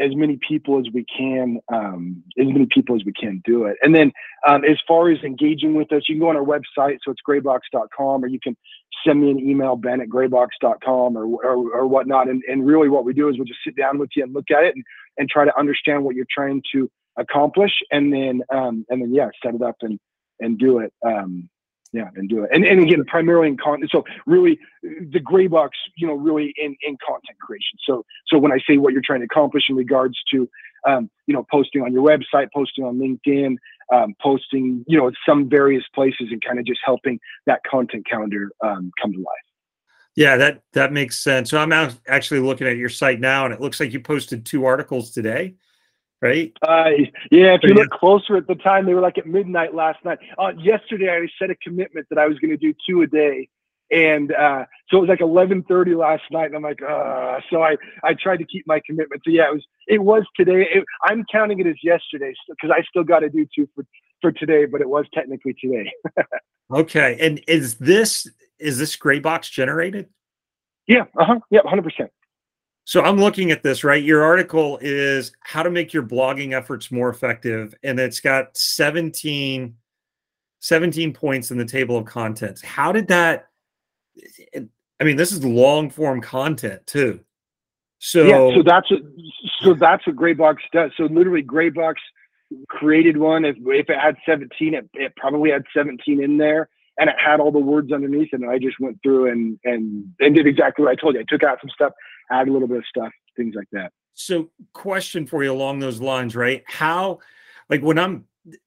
as 0.00 0.14
many 0.16 0.38
people 0.46 0.80
as 0.80 0.86
we 0.92 1.04
can, 1.04 1.60
um, 1.72 2.22
as 2.36 2.46
many 2.46 2.66
people 2.68 2.96
as 2.96 3.02
we 3.04 3.12
can 3.12 3.40
do 3.44 3.66
it. 3.66 3.76
And 3.80 3.94
then 3.94 4.10
um, 4.46 4.64
as 4.64 4.76
far 4.88 5.08
as 5.10 5.18
engaging 5.22 5.74
with 5.74 5.92
us, 5.92 6.02
you 6.08 6.16
can 6.16 6.20
go 6.20 6.30
on 6.30 6.36
our 6.36 6.42
website, 6.42 6.98
so 7.04 7.12
it's 7.12 7.20
graibox.com, 7.28 8.24
or 8.24 8.26
you 8.26 8.40
can 8.42 8.56
send 9.06 9.20
me 9.20 9.30
an 9.30 9.38
email, 9.38 9.76
ben 9.76 10.00
at 10.00 10.08
graibox.com 10.08 11.16
or, 11.16 11.26
or, 11.26 11.78
or 11.78 11.86
whatnot. 11.86 12.28
And, 12.28 12.42
and 12.48 12.66
really 12.66 12.88
what 12.88 13.04
we 13.04 13.12
do 13.12 13.28
is 13.28 13.36
we'll 13.36 13.46
just 13.46 13.60
sit 13.64 13.76
down 13.76 13.98
with 13.98 14.10
you 14.16 14.24
and 14.24 14.34
look 14.34 14.50
at 14.50 14.64
it 14.64 14.74
and, 14.74 14.84
and 15.18 15.28
try 15.28 15.44
to 15.44 15.56
understand 15.56 16.02
what 16.02 16.16
you're 16.16 16.26
trying 16.28 16.60
to 16.72 16.90
accomplish. 17.16 17.72
And 17.90 18.12
then, 18.12 18.42
um, 18.52 18.84
and 18.88 19.02
then, 19.02 19.14
yeah, 19.14 19.28
set 19.42 19.54
it 19.54 19.62
up 19.62 19.76
and, 19.82 19.98
and 20.40 20.58
do 20.58 20.78
it. 20.78 20.92
Um, 21.06 21.48
yeah, 21.94 22.08
and 22.16 22.28
do 22.28 22.42
it. 22.42 22.50
And, 22.52 22.64
and 22.64 22.82
again, 22.82 23.04
primarily 23.04 23.46
in 23.46 23.56
content. 23.56 23.88
So 23.92 24.04
really, 24.26 24.58
the 24.82 25.20
GraiBox, 25.20 25.68
you 25.96 26.08
know, 26.08 26.14
really 26.14 26.52
in, 26.56 26.76
in 26.82 26.96
content 27.06 27.38
creation. 27.40 27.78
So 27.86 28.04
so 28.26 28.36
when 28.36 28.50
I 28.50 28.58
say 28.68 28.78
what 28.78 28.92
you're 28.92 29.02
trying 29.04 29.20
to 29.20 29.26
accomplish 29.26 29.66
in 29.68 29.76
regards 29.76 30.18
to, 30.32 30.48
um, 30.88 31.08
you 31.28 31.34
know, 31.34 31.46
posting 31.52 31.82
on 31.82 31.92
your 31.92 32.02
website, 32.02 32.48
posting 32.52 32.84
on 32.84 32.98
LinkedIn, 32.98 33.56
um, 33.94 34.14
posting, 34.20 34.84
you 34.88 34.98
know, 34.98 35.12
some 35.26 35.48
various 35.48 35.84
places, 35.94 36.28
and 36.32 36.44
kind 36.44 36.58
of 36.58 36.66
just 36.66 36.80
helping 36.84 37.20
that 37.46 37.60
content 37.64 38.04
calendar 38.10 38.50
um, 38.60 38.90
come 39.00 39.12
to 39.12 39.18
life. 39.18 39.26
Yeah, 40.16 40.36
that 40.36 40.62
that 40.72 40.92
makes 40.92 41.20
sense. 41.20 41.50
So 41.50 41.58
I'm 41.58 41.72
actually 42.08 42.40
looking 42.40 42.66
at 42.66 42.76
your 42.76 42.88
site 42.88 43.20
now, 43.20 43.44
and 43.44 43.54
it 43.54 43.60
looks 43.60 43.78
like 43.78 43.92
you 43.92 44.00
posted 44.00 44.44
two 44.44 44.64
articles 44.64 45.12
today 45.12 45.54
right? 46.24 46.52
Uh, 46.62 46.90
yeah, 47.30 47.54
if 47.54 47.60
you 47.62 47.74
look 47.74 47.90
closer 47.90 48.36
at 48.36 48.46
the 48.46 48.54
time, 48.54 48.86
they 48.86 48.94
were 48.94 49.00
like 49.00 49.18
at 49.18 49.26
midnight 49.26 49.74
last 49.74 50.02
night. 50.04 50.18
Uh, 50.38 50.52
yesterday, 50.58 51.10
I 51.10 51.26
set 51.38 51.50
a 51.50 51.54
commitment 51.56 52.06
that 52.08 52.18
I 52.18 52.26
was 52.26 52.38
going 52.38 52.50
to 52.50 52.56
do 52.56 52.72
two 52.88 53.02
a 53.02 53.06
day. 53.06 53.48
And 53.90 54.32
uh, 54.32 54.64
so 54.88 54.96
it 54.96 55.00
was 55.02 55.08
like 55.10 55.18
11:30 55.20 55.96
last 55.96 56.22
night, 56.30 56.46
and 56.46 56.56
I'm 56.56 56.62
like, 56.62 56.80
uh, 56.82 57.38
so 57.50 57.62
I 57.62 57.76
I 58.02 58.14
tried 58.14 58.38
to 58.38 58.44
keep 58.46 58.66
my 58.66 58.80
commitment. 58.84 59.20
So 59.24 59.30
yeah, 59.30 59.48
it 59.48 59.52
was 59.52 59.64
it 59.86 59.98
was 59.98 60.24
today. 60.34 60.66
It, 60.74 60.84
I'm 61.04 61.22
counting 61.30 61.60
it 61.60 61.66
as 61.66 61.76
yesterday 61.82 62.32
because 62.48 62.70
I 62.74 62.82
still 62.88 63.04
got 63.04 63.20
to 63.20 63.28
do 63.28 63.46
two 63.54 63.68
for 63.74 63.84
for 64.22 64.32
today, 64.32 64.64
but 64.64 64.80
it 64.80 64.88
was 64.88 65.04
technically 65.12 65.54
today. 65.60 65.92
okay, 66.72 67.18
and 67.20 67.42
is 67.46 67.74
this 67.74 68.26
is 68.58 68.78
this 68.78 68.96
GraiBox 68.96 69.50
generated? 69.50 70.08
Yeah, 70.88 71.04
uh 71.20 71.26
huh, 71.26 71.40
yeah, 71.50 71.60
100. 71.60 71.82
percent 71.82 72.10
so 72.84 73.02
I'm 73.02 73.16
looking 73.16 73.50
at 73.50 73.62
this, 73.62 73.82
right? 73.82 74.02
Your 74.02 74.22
article 74.22 74.78
is 74.82 75.32
how 75.40 75.62
to 75.62 75.70
make 75.70 75.92
your 75.92 76.02
blogging 76.02 76.52
efforts 76.52 76.90
more 76.90 77.08
effective. 77.08 77.74
And 77.82 77.98
it's 77.98 78.20
got 78.20 78.56
17, 78.56 79.74
17 80.60 81.12
points 81.14 81.50
in 81.50 81.56
the 81.56 81.64
table 81.64 81.96
of 81.96 82.04
contents. 82.04 82.62
How 82.62 82.92
did 82.92 83.08
that? 83.08 83.48
I 85.00 85.04
mean, 85.04 85.16
this 85.16 85.32
is 85.32 85.44
long 85.44 85.88
form 85.88 86.20
content 86.20 86.86
too. 86.86 87.20
So 87.98 88.24
yeah, 88.26 88.54
so 88.54 88.62
that's 88.62 88.90
what 88.90 89.00
so 89.62 89.72
that's 89.72 90.06
what 90.06 90.14
GraiBox 90.16 90.56
does. 90.72 90.90
So 90.98 91.04
literally 91.04 91.42
GraiBox 91.42 91.94
created 92.68 93.16
one. 93.16 93.46
If 93.46 93.56
if 93.64 93.88
it 93.88 93.98
had 93.98 94.16
17, 94.26 94.74
it, 94.74 94.88
it 94.92 95.16
probably 95.16 95.50
had 95.50 95.64
17 95.74 96.22
in 96.22 96.36
there 96.36 96.68
and 96.98 97.08
it 97.08 97.16
had 97.18 97.40
all 97.40 97.50
the 97.50 97.58
words 97.58 97.92
underneath. 97.92 98.28
And 98.32 98.48
I 98.48 98.58
just 98.58 98.78
went 98.78 98.98
through 99.02 99.30
and 99.30 99.58
and 99.64 100.12
and 100.20 100.34
did 100.34 100.46
exactly 100.46 100.84
what 100.84 100.92
I 100.92 100.96
told 100.96 101.14
you. 101.14 101.20
I 101.20 101.24
took 101.26 101.42
out 101.42 101.58
some 101.62 101.70
stuff, 101.70 101.92
add 102.30 102.48
a 102.48 102.52
little 102.52 102.68
bit 102.68 102.78
of 102.78 102.84
stuff, 102.86 103.12
things 103.36 103.54
like 103.54 103.68
that. 103.72 103.92
So, 104.14 104.50
question 104.72 105.26
for 105.26 105.42
you 105.42 105.52
along 105.52 105.80
those 105.80 106.00
lines, 106.00 106.36
right? 106.36 106.62
How, 106.66 107.18
like, 107.68 107.82
when 107.82 107.98
I'm 107.98 108.24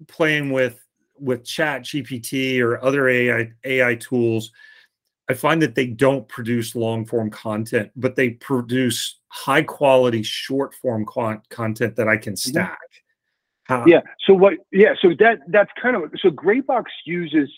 playing 0.08 0.52
with 0.52 0.84
with 1.20 1.44
ChatGPT 1.44 2.62
or 2.62 2.84
other 2.84 3.08
AI 3.08 3.52
AI 3.64 3.96
tools, 3.96 4.52
I 5.30 5.34
find 5.34 5.62
that 5.62 5.76
they 5.76 5.88
don't 5.88 6.28
produce 6.28 6.76
long 6.76 7.06
form 7.06 7.30
content, 7.30 7.92
but 7.96 8.16
they 8.16 8.32
produce 8.32 9.20
high 9.30 9.64
quality 9.64 10.24
short 10.24 10.74
form 10.76 11.06
con- 11.06 11.42
content 11.50 11.96
that 11.98 12.08
I 12.08 12.18
can 12.18 12.34
mm-hmm. 12.34 12.50
stack. 12.50 12.80
How? 13.64 13.84
Yeah. 13.86 14.02
So 14.26 14.34
what? 14.34 14.54
Yeah. 14.72 14.94
So 15.02 15.10
that 15.20 15.40
that's 15.50 15.72
kind 15.82 15.96
of 15.96 16.04
so 16.22 16.30
GraiBox 16.30 16.86
uses 17.06 17.50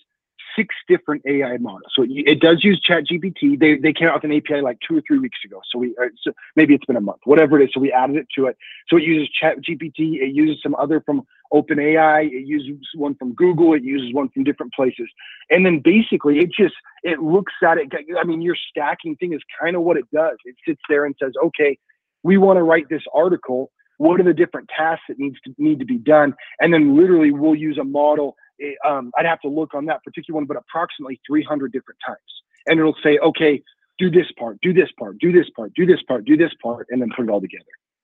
six 0.56 0.75
different 0.88 1.24
AI 1.27 1.58
models. 1.58 1.91
So 1.96 2.06
it 2.08 2.39
does 2.39 2.63
use 2.63 2.82
ChatGPT. 2.88 3.60
They, 3.60 3.77
they 3.77 3.94
came 3.94 4.08
out 4.08 4.15
with 4.15 4.32
an 4.32 4.38
API 4.38 4.62
like 4.62 4.77
two 4.88 4.98
or 4.98 5.01
three 5.08 5.20
weeks 5.20 5.39
ago. 5.46 5.62
So 5.72 5.79
we, 5.79 5.96
uh, 6.01 6.08
so 6.22 6.32
maybe 6.56 6.74
it's 6.74 6.86
been 6.86 6.96
a 6.96 7.01
month, 7.01 7.20
whatever 7.25 7.60
it 7.60 7.65
is. 7.65 7.72
So 7.74 7.79
we 7.79 7.91
added 7.91 8.18
it 8.18 8.27
to 8.36 8.48
it. 8.48 8.58
So 8.88 8.98
it 8.98 9.03
uses 9.03 9.29
ChatGPT. 9.41 10.22
It 10.22 10.34
uses 10.34 10.62
some 10.62 10.75
other 10.75 11.01
from 11.01 11.24
OpenAI. 11.53 12.25
It 12.25 12.46
uses 12.46 12.77
one 12.96 13.15
from 13.15 13.34
Google. 13.34 13.74
It 13.74 13.84
uses 13.84 14.13
one 14.13 14.29
from 14.29 14.44
different 14.44 14.74
places. 14.74 15.10
And 15.50 15.65
then 15.65 15.79
basically 15.79 16.39
it 16.39 16.51
just, 16.51 16.75
it 17.03 17.20
looks 17.20 17.53
at 17.63 17.77
it. 17.77 17.91
I 18.20 18.24
mean, 18.24 18.41
your 18.41 18.58
stacking 18.70 19.15
thing 19.15 19.34
is 19.34 19.41
kind 19.60 19.75
of 19.75 19.84
what 19.84 19.98
it 19.98 20.06
does. 20.13 20.38
It 20.46 20.56
sits 20.68 20.82
there 20.89 21.06
and 21.06 21.15
says, 21.22 21.34
okay, 21.44 21.77
we 22.24 22.38
want 22.38 22.58
to 22.58 22.63
write 22.63 22.89
this 22.89 23.03
article. 23.13 23.72
What 23.98 24.20
are 24.20 24.24
the 24.24 24.34
different 24.34 24.70
tasks 24.75 25.03
that 25.10 25.20
needs 25.20 25.38
to 25.46 25.53
need 25.58 25.79
to 25.79 25.86
be 25.86 25.98
done? 25.98 26.34
And 26.60 26.74
then 26.74 26.96
literally 26.96 27.32
we'll 27.32 27.56
use 27.56 27.77
a 27.77 27.84
model 27.84 28.36
um, 28.85 29.11
I'd 29.17 29.25
have 29.25 29.41
to 29.41 29.47
look 29.47 29.73
on 29.73 29.85
that 29.85 30.03
particular 30.03 30.35
one, 30.35 30.45
but 30.45 30.57
approximately 30.57 31.19
300 31.27 31.71
different 31.71 31.99
times. 32.05 32.19
And 32.67 32.79
it'll 32.79 32.95
say, 33.03 33.17
okay, 33.19 33.61
do 33.97 34.09
this 34.09 34.27
part, 34.37 34.57
do 34.61 34.73
this 34.73 34.89
part, 34.97 35.17
do 35.19 35.31
this 35.31 35.49
part, 35.55 35.73
do 35.73 35.85
this 35.85 36.01
part, 36.07 36.25
do 36.25 36.37
this 36.37 36.51
part, 36.61 36.87
and 36.89 37.01
then 37.01 37.09
put 37.15 37.25
it 37.25 37.29
all 37.29 37.41
together. 37.41 37.63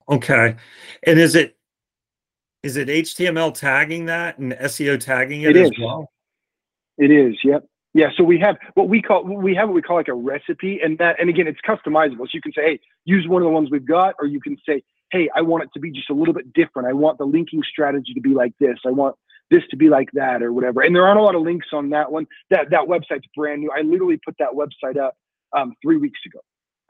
Okay. 0.10 0.56
And 1.04 1.20
is 1.20 1.36
it 1.36 1.58
is 2.64 2.78
it 2.78 2.88
HTML 2.88 3.54
tagging 3.54 4.06
that 4.06 4.40
and 4.40 4.54
SEO 4.54 5.00
tagging 5.00 5.44
it, 5.44 5.56
it 5.56 5.66
as 5.66 5.72
is. 5.72 5.80
well? 5.80 6.10
It 6.98 7.12
is. 7.12 7.36
Yep. 7.44 7.66
Yeah. 7.94 8.10
So 8.18 8.24
we 8.24 8.40
have 8.40 8.58
what 8.74 8.90
we 8.90 9.02
call 9.02 9.24
we 9.24 9.56
have 9.56 9.70
what 9.70 9.76
we 9.76 9.82
call 9.82 9.98
like 9.98 10.08
a 10.08 10.14
recipe, 10.14 10.80
and 10.84 10.98
that 10.98 11.16
and 11.20 11.30
again 11.30 11.48
it's 11.48 11.60
customizable. 11.68 12.22
So 12.22 12.30
you 12.34 12.42
can 12.42 12.54
say, 12.54 12.62
hey, 12.64 12.80
use 13.06 13.28
one 13.28 13.42
of 13.42 13.46
the 13.46 13.52
ones 13.52 13.70
we've 13.72 13.86
got, 13.86 14.16
or 14.20 14.26
you 14.26 14.42
can 14.42 14.58
say, 14.68 14.84
hey, 15.12 15.30
I 15.36 15.42
want 15.42 15.64
it 15.64 15.70
to 15.76 15.80
be 15.80 15.92
just 15.92 16.10
a 16.10 16.14
little 16.14 16.34
bit 16.34 16.54
different. 16.54 16.88
I 16.88 16.94
want 16.94 17.18
the 17.18 17.26
linking 17.26 17.62
strategy 17.70 18.14
to 18.14 18.22
be 18.22 18.34
like 18.34 18.54
this. 18.60 18.78
I 18.86 18.92
want 18.92 19.16
this 19.52 19.64
to 19.70 19.78
be 19.78 19.90
like 19.90 20.10
that 20.14 20.42
or 20.42 20.52
whatever. 20.54 20.82
And 20.82 20.96
there 20.96 21.06
aren't 21.06 21.20
a 21.20 21.24
lot 21.24 21.36
of 21.36 21.42
links 21.42 21.68
on 21.74 21.90
that 21.92 22.12
one. 22.12 22.28
That 22.50 22.70
that 22.72 22.82
website's 22.82 23.28
brand 23.36 23.62
new. 23.62 23.72
I 23.72 23.82
literally 23.82 24.20
put 24.24 24.36
that 24.40 24.50
website 24.50 24.98
up 24.98 25.16
um, 25.56 25.74
three 25.82 25.98
weeks 25.98 26.20
ago. 26.26 26.40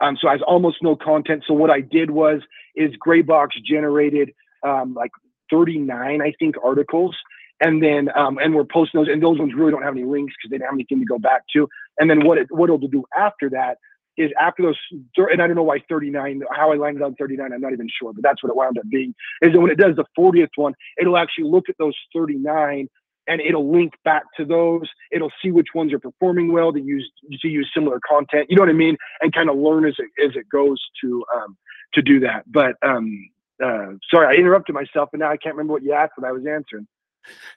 Um, 0.00 0.16
so 0.20 0.28
I 0.28 0.32
has 0.32 0.42
almost 0.46 0.78
no 0.82 0.96
content. 0.96 1.44
So 1.46 1.54
what 1.54 1.70
I 1.70 1.80
did 1.80 2.10
was 2.10 2.40
is 2.74 2.90
GraiBox 3.06 3.48
generated 3.64 4.30
um, 4.62 4.94
like 4.94 5.10
39, 5.50 6.20
I 6.20 6.32
think, 6.38 6.56
articles. 6.62 7.16
And 7.60 7.82
then 7.82 8.10
um, 8.14 8.38
and 8.38 8.54
we're 8.54 8.64
posting 8.64 9.00
those, 9.00 9.08
and 9.08 9.22
those 9.22 9.38
ones 9.38 9.54
really 9.54 9.70
don't 9.70 9.82
have 9.82 9.94
any 9.94 10.04
links 10.04 10.34
because 10.36 10.50
they 10.50 10.58
don't 10.58 10.66
have 10.66 10.74
anything 10.74 10.98
to 10.98 11.06
go 11.06 11.18
back 11.18 11.42
to. 11.54 11.66
And 11.98 12.10
then 12.10 12.26
what 12.26 12.36
it 12.36 12.48
what 12.50 12.64
it'll 12.64 12.76
do 12.78 13.04
after 13.16 13.48
that 13.50 13.78
is 14.16 14.30
after 14.40 14.62
those, 14.62 14.76
and 15.16 15.42
I 15.42 15.46
don't 15.46 15.56
know 15.56 15.62
why 15.62 15.78
39, 15.88 16.42
how 16.50 16.72
I 16.72 16.76
landed 16.76 17.02
on 17.02 17.14
39, 17.14 17.52
I'm 17.52 17.60
not 17.60 17.72
even 17.72 17.88
sure, 18.00 18.12
but 18.12 18.22
that's 18.22 18.42
what 18.42 18.50
it 18.50 18.56
wound 18.56 18.78
up 18.78 18.88
being. 18.88 19.14
Is 19.42 19.52
that 19.52 19.60
when 19.60 19.70
it 19.70 19.78
does 19.78 19.96
the 19.96 20.04
40th 20.18 20.48
one, 20.56 20.74
it'll 20.98 21.16
actually 21.16 21.44
look 21.44 21.68
at 21.68 21.76
those 21.78 21.94
39 22.14 22.88
and 23.28 23.40
it'll 23.40 23.70
link 23.70 23.94
back 24.04 24.22
to 24.36 24.44
those. 24.44 24.88
It'll 25.10 25.32
see 25.42 25.50
which 25.50 25.68
ones 25.74 25.92
are 25.92 25.98
performing 25.98 26.52
well 26.52 26.72
to 26.72 26.80
use 26.80 27.10
to 27.40 27.48
use 27.48 27.70
similar 27.74 28.00
content. 28.06 28.46
You 28.48 28.56
know 28.56 28.62
what 28.62 28.68
I 28.68 28.74
mean? 28.74 28.96
And 29.20 29.34
kind 29.34 29.50
of 29.50 29.56
learn 29.56 29.84
as 29.84 29.94
it 29.98 30.24
as 30.24 30.36
it 30.36 30.48
goes 30.48 30.80
to 31.02 31.24
um, 31.34 31.56
to 31.94 32.02
do 32.02 32.20
that. 32.20 32.44
But 32.46 32.76
um, 32.82 33.28
uh, 33.62 33.94
sorry, 34.12 34.36
I 34.36 34.38
interrupted 34.38 34.74
myself, 34.74 35.10
and 35.12 35.20
now 35.20 35.30
I 35.30 35.36
can't 35.36 35.54
remember 35.54 35.72
what 35.72 35.82
you 35.82 35.92
asked, 35.92 36.12
but 36.16 36.26
I 36.26 36.32
was 36.32 36.46
answering. 36.46 36.86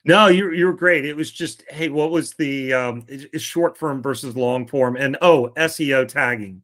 No, 0.05 0.27
you're 0.27 0.53
you're 0.53 0.73
great. 0.73 1.05
It 1.05 1.15
was 1.15 1.31
just, 1.31 1.63
hey, 1.69 1.89
what 1.89 2.11
was 2.11 2.33
the 2.33 2.73
um 2.73 3.05
short 3.37 3.77
form 3.77 4.01
versus 4.01 4.35
long 4.35 4.67
form? 4.67 4.95
And 4.95 5.17
oh, 5.21 5.51
SEO 5.57 6.07
tagging. 6.07 6.63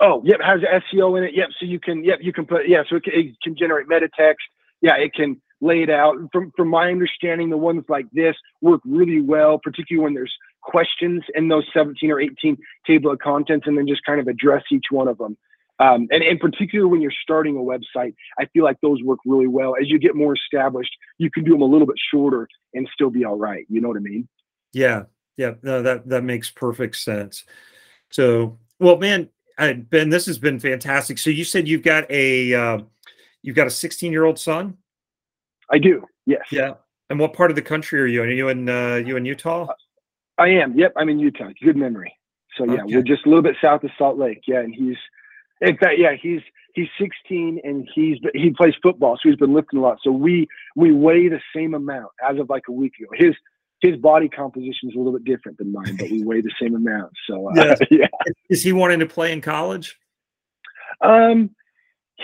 Oh, 0.00 0.20
yep, 0.24 0.40
has 0.40 0.60
SEO 0.60 1.16
in 1.16 1.24
it. 1.24 1.34
Yep, 1.34 1.48
so 1.60 1.66
you 1.66 1.78
can 1.78 2.04
yep, 2.04 2.18
you 2.20 2.32
can 2.32 2.46
put 2.46 2.68
yeah, 2.68 2.82
so 2.88 2.96
it 2.96 3.04
can, 3.04 3.12
it 3.14 3.40
can 3.42 3.56
generate 3.56 3.88
meta 3.88 4.08
text. 4.16 4.44
Yeah, 4.80 4.96
it 4.96 5.14
can 5.14 5.40
lay 5.60 5.82
it 5.82 5.90
out. 5.90 6.16
From 6.32 6.52
from 6.56 6.68
my 6.68 6.90
understanding, 6.90 7.50
the 7.50 7.56
ones 7.56 7.84
like 7.88 8.06
this 8.12 8.36
work 8.60 8.80
really 8.84 9.20
well, 9.20 9.58
particularly 9.62 10.02
when 10.02 10.14
there's 10.14 10.34
questions 10.60 11.22
in 11.34 11.48
those 11.48 11.64
17 11.72 12.10
or 12.10 12.20
18 12.20 12.56
table 12.86 13.12
of 13.12 13.18
contents, 13.18 13.66
and 13.66 13.78
then 13.78 13.86
just 13.86 14.04
kind 14.04 14.20
of 14.20 14.28
address 14.28 14.64
each 14.70 14.86
one 14.90 15.08
of 15.08 15.18
them. 15.18 15.36
Um, 15.82 16.06
and 16.12 16.22
in 16.22 16.38
particular, 16.38 16.86
when 16.86 17.00
you're 17.00 17.12
starting 17.22 17.56
a 17.56 17.60
website, 17.60 18.14
I 18.38 18.46
feel 18.52 18.62
like 18.62 18.80
those 18.82 19.02
work 19.02 19.18
really 19.26 19.48
well. 19.48 19.74
As 19.80 19.90
you 19.90 19.98
get 19.98 20.14
more 20.14 20.32
established, 20.32 20.92
you 21.18 21.28
can 21.28 21.42
do 21.42 21.50
them 21.50 21.62
a 21.62 21.66
little 21.66 21.88
bit 21.88 21.96
shorter 22.12 22.46
and 22.72 22.88
still 22.94 23.10
be 23.10 23.24
all 23.24 23.36
right. 23.36 23.66
You 23.68 23.80
know 23.80 23.88
what 23.88 23.96
I 23.96 24.00
mean? 24.00 24.28
Yeah, 24.72 25.04
yeah. 25.36 25.54
No, 25.62 25.82
that 25.82 26.08
that 26.08 26.22
makes 26.22 26.50
perfect 26.50 26.96
sense. 26.96 27.44
So, 28.10 28.58
well, 28.78 28.96
man, 28.96 29.28
I, 29.58 29.72
Ben, 29.72 30.08
this 30.08 30.26
has 30.26 30.38
been 30.38 30.60
fantastic. 30.60 31.18
So, 31.18 31.30
you 31.30 31.44
said 31.44 31.66
you've 31.66 31.82
got 31.82 32.08
a 32.10 32.54
uh, 32.54 32.78
you've 33.42 33.56
got 33.56 33.66
a 33.66 33.70
16 33.70 34.12
year 34.12 34.24
old 34.24 34.38
son. 34.38 34.76
I 35.68 35.78
do. 35.78 36.04
Yes. 36.26 36.42
Yeah. 36.52 36.74
And 37.10 37.18
what 37.18 37.32
part 37.32 37.50
of 37.50 37.56
the 37.56 37.62
country 37.62 38.00
are 38.00 38.06
you 38.06 38.22
in? 38.22 38.28
Are 38.28 38.32
you 38.32 38.48
in 38.50 38.68
uh, 38.68 38.94
you 39.04 39.16
in 39.16 39.24
Utah? 39.24 39.66
I 40.38 40.48
am. 40.48 40.78
Yep, 40.78 40.92
I'm 40.96 41.08
in 41.08 41.18
Utah. 41.18 41.50
Good 41.60 41.76
memory. 41.76 42.16
So 42.56 42.64
yeah, 42.66 42.82
okay. 42.84 42.96
we're 42.96 43.02
just 43.02 43.26
a 43.26 43.28
little 43.28 43.42
bit 43.42 43.56
south 43.60 43.82
of 43.82 43.90
Salt 43.98 44.16
Lake. 44.16 44.42
Yeah, 44.46 44.60
and 44.60 44.74
he's 44.74 44.96
in 45.62 45.76
fact, 45.76 45.94
yeah, 45.98 46.14
he's 46.20 46.40
he's 46.74 46.88
16 47.00 47.60
and 47.62 47.88
he's 47.94 48.18
he 48.34 48.50
plays 48.50 48.74
football, 48.82 49.16
so 49.16 49.28
he's 49.28 49.38
been 49.38 49.54
lifting 49.54 49.78
a 49.78 49.82
lot. 49.82 49.98
So 50.02 50.10
we 50.10 50.48
we 50.76 50.92
weigh 50.92 51.28
the 51.28 51.40
same 51.54 51.74
amount 51.74 52.10
as 52.28 52.38
of 52.38 52.50
like 52.50 52.64
a 52.68 52.72
week 52.72 52.92
ago. 53.00 53.10
His 53.14 53.34
his 53.80 53.96
body 53.96 54.28
composition 54.28 54.88
is 54.88 54.94
a 54.94 54.98
little 54.98 55.12
bit 55.12 55.24
different 55.24 55.58
than 55.58 55.72
mine, 55.72 55.96
but 55.98 56.10
we 56.10 56.24
weigh 56.24 56.40
the 56.40 56.52
same 56.60 56.74
amount. 56.74 57.12
So 57.28 57.48
uh, 57.48 57.52
yeah. 57.54 57.74
yeah. 57.90 58.06
is 58.48 58.62
he 58.62 58.72
wanting 58.72 59.00
to 59.00 59.06
play 59.06 59.32
in 59.32 59.40
college? 59.40 59.98
Um, 61.00 61.50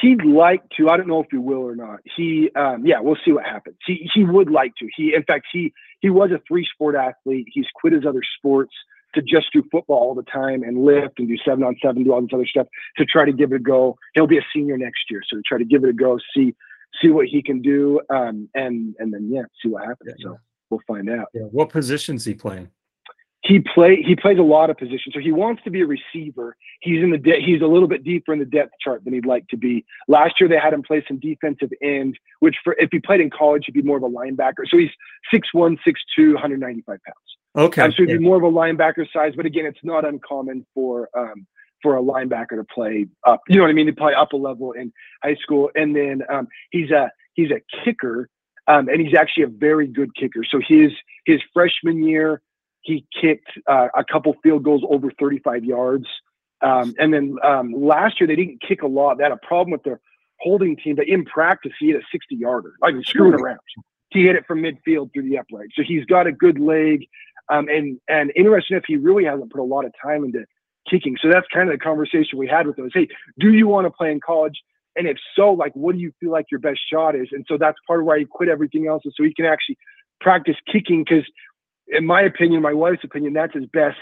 he'd 0.00 0.24
like 0.24 0.62
to. 0.76 0.88
I 0.88 0.96
don't 0.96 1.08
know 1.08 1.20
if 1.20 1.28
he 1.30 1.38
will 1.38 1.62
or 1.62 1.76
not. 1.76 2.00
He, 2.16 2.50
um, 2.54 2.84
yeah, 2.86 3.00
we'll 3.00 3.18
see 3.24 3.32
what 3.32 3.44
happens. 3.44 3.76
He 3.86 4.10
he 4.14 4.24
would 4.24 4.50
like 4.50 4.72
to. 4.78 4.88
He, 4.96 5.14
in 5.14 5.22
fact, 5.22 5.46
he 5.52 5.72
he 6.00 6.10
was 6.10 6.30
a 6.32 6.40
three 6.46 6.66
sport 6.72 6.96
athlete. 6.96 7.46
He's 7.52 7.66
quit 7.74 7.92
his 7.92 8.04
other 8.06 8.22
sports 8.36 8.72
to 9.18 9.22
just 9.22 9.52
do 9.52 9.62
football 9.70 9.98
all 9.98 10.14
the 10.14 10.22
time 10.22 10.62
and 10.62 10.84
lift 10.84 11.18
and 11.18 11.28
do 11.28 11.36
seven 11.44 11.64
on 11.64 11.76
seven, 11.82 12.04
do 12.04 12.12
all 12.12 12.20
this 12.20 12.30
other 12.32 12.46
stuff 12.46 12.66
to 12.96 13.04
try 13.04 13.24
to 13.24 13.32
give 13.32 13.52
it 13.52 13.56
a 13.56 13.58
go. 13.58 13.96
He'll 14.14 14.26
be 14.26 14.38
a 14.38 14.46
senior 14.54 14.76
next 14.76 15.10
year, 15.10 15.22
so 15.28 15.36
to 15.36 15.42
try 15.46 15.58
to 15.58 15.64
give 15.64 15.84
it 15.84 15.90
a 15.90 15.92
go, 15.92 16.18
see 16.34 16.54
see 17.02 17.10
what 17.10 17.26
he 17.26 17.42
can 17.42 17.60
do, 17.62 18.00
um, 18.10 18.48
and 18.54 18.94
and 18.98 19.12
then 19.12 19.30
yeah, 19.32 19.42
see 19.62 19.68
what 19.68 19.84
happens. 19.84 20.14
Yeah. 20.18 20.30
So 20.30 20.38
we'll 20.70 20.80
find 20.86 21.08
out. 21.10 21.28
Yeah. 21.34 21.42
What 21.42 21.70
positions 21.70 22.24
he 22.24 22.34
playing? 22.34 22.70
he 23.44 23.60
play 23.60 24.02
he 24.04 24.16
plays 24.16 24.38
a 24.38 24.42
lot 24.42 24.68
of 24.68 24.76
positions. 24.76 25.14
So 25.14 25.20
he 25.20 25.32
wants 25.32 25.62
to 25.64 25.70
be 25.70 25.80
a 25.80 25.86
receiver. 25.86 26.56
He's 26.80 27.02
in 27.02 27.10
the 27.10 27.18
de- 27.18 27.40
he's 27.40 27.62
a 27.62 27.66
little 27.66 27.88
bit 27.88 28.04
deeper 28.04 28.32
in 28.32 28.38
the 28.38 28.44
depth 28.44 28.72
chart 28.80 29.04
than 29.04 29.14
he'd 29.14 29.26
like 29.26 29.46
to 29.48 29.56
be. 29.56 29.84
Last 30.08 30.34
year 30.40 30.48
they 30.48 30.58
had 30.58 30.72
him 30.72 30.82
play 30.82 31.04
some 31.06 31.18
defensive 31.18 31.70
end, 31.82 32.18
which 32.40 32.56
for 32.64 32.74
if 32.78 32.90
he 32.90 32.98
played 32.98 33.20
in 33.20 33.30
college 33.30 33.64
he'd 33.66 33.72
be 33.72 33.82
more 33.82 33.96
of 33.96 34.02
a 34.02 34.08
linebacker. 34.08 34.66
So 34.68 34.76
he's 34.76 34.90
6'1", 35.32 35.78
6'2", 35.86 36.34
195 36.34 36.84
pounds. 36.86 37.16
Okay. 37.56 37.82
So 37.82 37.90
he'd 37.98 38.10
yeah. 38.10 38.16
be 38.16 38.24
more 38.24 38.36
of 38.36 38.42
a 38.42 38.50
linebacker 38.50 39.06
size, 39.12 39.32
but 39.36 39.46
again, 39.46 39.66
it's 39.66 39.78
not 39.82 40.04
uncommon 40.04 40.66
for 40.74 41.08
um, 41.16 41.46
for 41.82 41.96
a 41.96 42.02
linebacker 42.02 42.56
to 42.56 42.64
play 42.64 43.06
up. 43.26 43.40
You 43.48 43.56
know 43.56 43.62
what 43.62 43.70
I 43.70 43.74
mean? 43.74 43.86
To 43.86 43.92
play 43.92 44.14
up 44.14 44.32
a 44.32 44.36
level 44.36 44.72
in 44.72 44.92
high 45.22 45.36
school, 45.36 45.70
and 45.74 45.94
then 45.94 46.22
um, 46.30 46.48
he's 46.70 46.90
a 46.90 47.10
he's 47.34 47.50
a 47.50 47.60
kicker, 47.84 48.28
um, 48.66 48.88
and 48.88 49.00
he's 49.00 49.14
actually 49.14 49.44
a 49.44 49.48
very 49.48 49.86
good 49.86 50.14
kicker. 50.14 50.44
So 50.44 50.60
his 50.66 50.92
his 51.24 51.40
freshman 51.52 52.04
year 52.04 52.42
he 52.88 53.06
kicked 53.20 53.50
uh, 53.66 53.88
a 53.94 54.04
couple 54.04 54.34
field 54.42 54.62
goals 54.62 54.82
over 54.88 55.10
35 55.18 55.64
yards. 55.64 56.06
Um, 56.62 56.94
and 56.98 57.12
then 57.12 57.36
um, 57.44 57.72
last 57.72 58.20
year 58.20 58.26
they 58.26 58.34
didn't 58.34 58.62
kick 58.66 58.82
a 58.82 58.86
lot. 58.86 59.18
They 59.18 59.24
had 59.24 59.32
a 59.32 59.46
problem 59.46 59.72
with 59.72 59.82
their 59.82 60.00
holding 60.40 60.76
team, 60.76 60.96
but 60.96 61.06
in 61.06 61.24
practice 61.24 61.72
he 61.78 61.88
hit 61.88 61.96
a 61.96 62.04
60 62.10 62.34
yarder, 62.34 62.74
like 62.80 62.94
screwing 63.04 63.34
around. 63.34 63.58
He 64.10 64.24
hit 64.24 64.36
it 64.36 64.46
from 64.46 64.62
midfield 64.62 65.12
through 65.12 65.28
the 65.28 65.38
upright. 65.38 65.68
So 65.74 65.82
he's 65.82 66.04
got 66.06 66.26
a 66.26 66.32
good 66.32 66.58
leg. 66.58 67.06
Um, 67.50 67.68
and 67.68 68.00
and 68.08 68.32
interesting 68.36 68.76
if 68.76 68.84
he 68.86 68.96
really 68.96 69.24
hasn't 69.24 69.50
put 69.50 69.60
a 69.60 69.64
lot 69.64 69.84
of 69.84 69.92
time 70.02 70.24
into 70.24 70.44
kicking. 70.90 71.16
So 71.20 71.28
that's 71.30 71.46
kind 71.52 71.68
of 71.68 71.74
the 71.74 71.82
conversation 71.82 72.38
we 72.38 72.48
had 72.48 72.66
with 72.66 72.78
him. 72.78 72.86
Is, 72.86 72.92
hey, 72.94 73.08
do 73.38 73.52
you 73.52 73.68
want 73.68 73.86
to 73.86 73.90
play 73.90 74.10
in 74.10 74.20
college? 74.20 74.58
And 74.96 75.06
if 75.06 75.16
so, 75.36 75.52
like, 75.52 75.72
what 75.74 75.94
do 75.94 76.00
you 76.00 76.12
feel 76.18 76.30
like 76.30 76.46
your 76.50 76.60
best 76.60 76.80
shot 76.92 77.14
is? 77.14 77.28
And 77.30 77.44
so 77.48 77.56
that's 77.56 77.78
part 77.86 78.00
of 78.00 78.06
why 78.06 78.18
he 78.18 78.24
quit 78.24 78.48
everything 78.48 78.88
else, 78.88 79.02
so 79.04 79.22
he 79.22 79.32
can 79.32 79.44
actually 79.44 79.78
practice 80.20 80.56
kicking 80.70 81.04
because 81.04 81.24
in 81.88 82.06
my 82.06 82.22
opinion, 82.22 82.62
my 82.62 82.72
wife's 82.72 83.04
opinion, 83.04 83.32
that's 83.32 83.54
his 83.54 83.66
best 83.72 83.96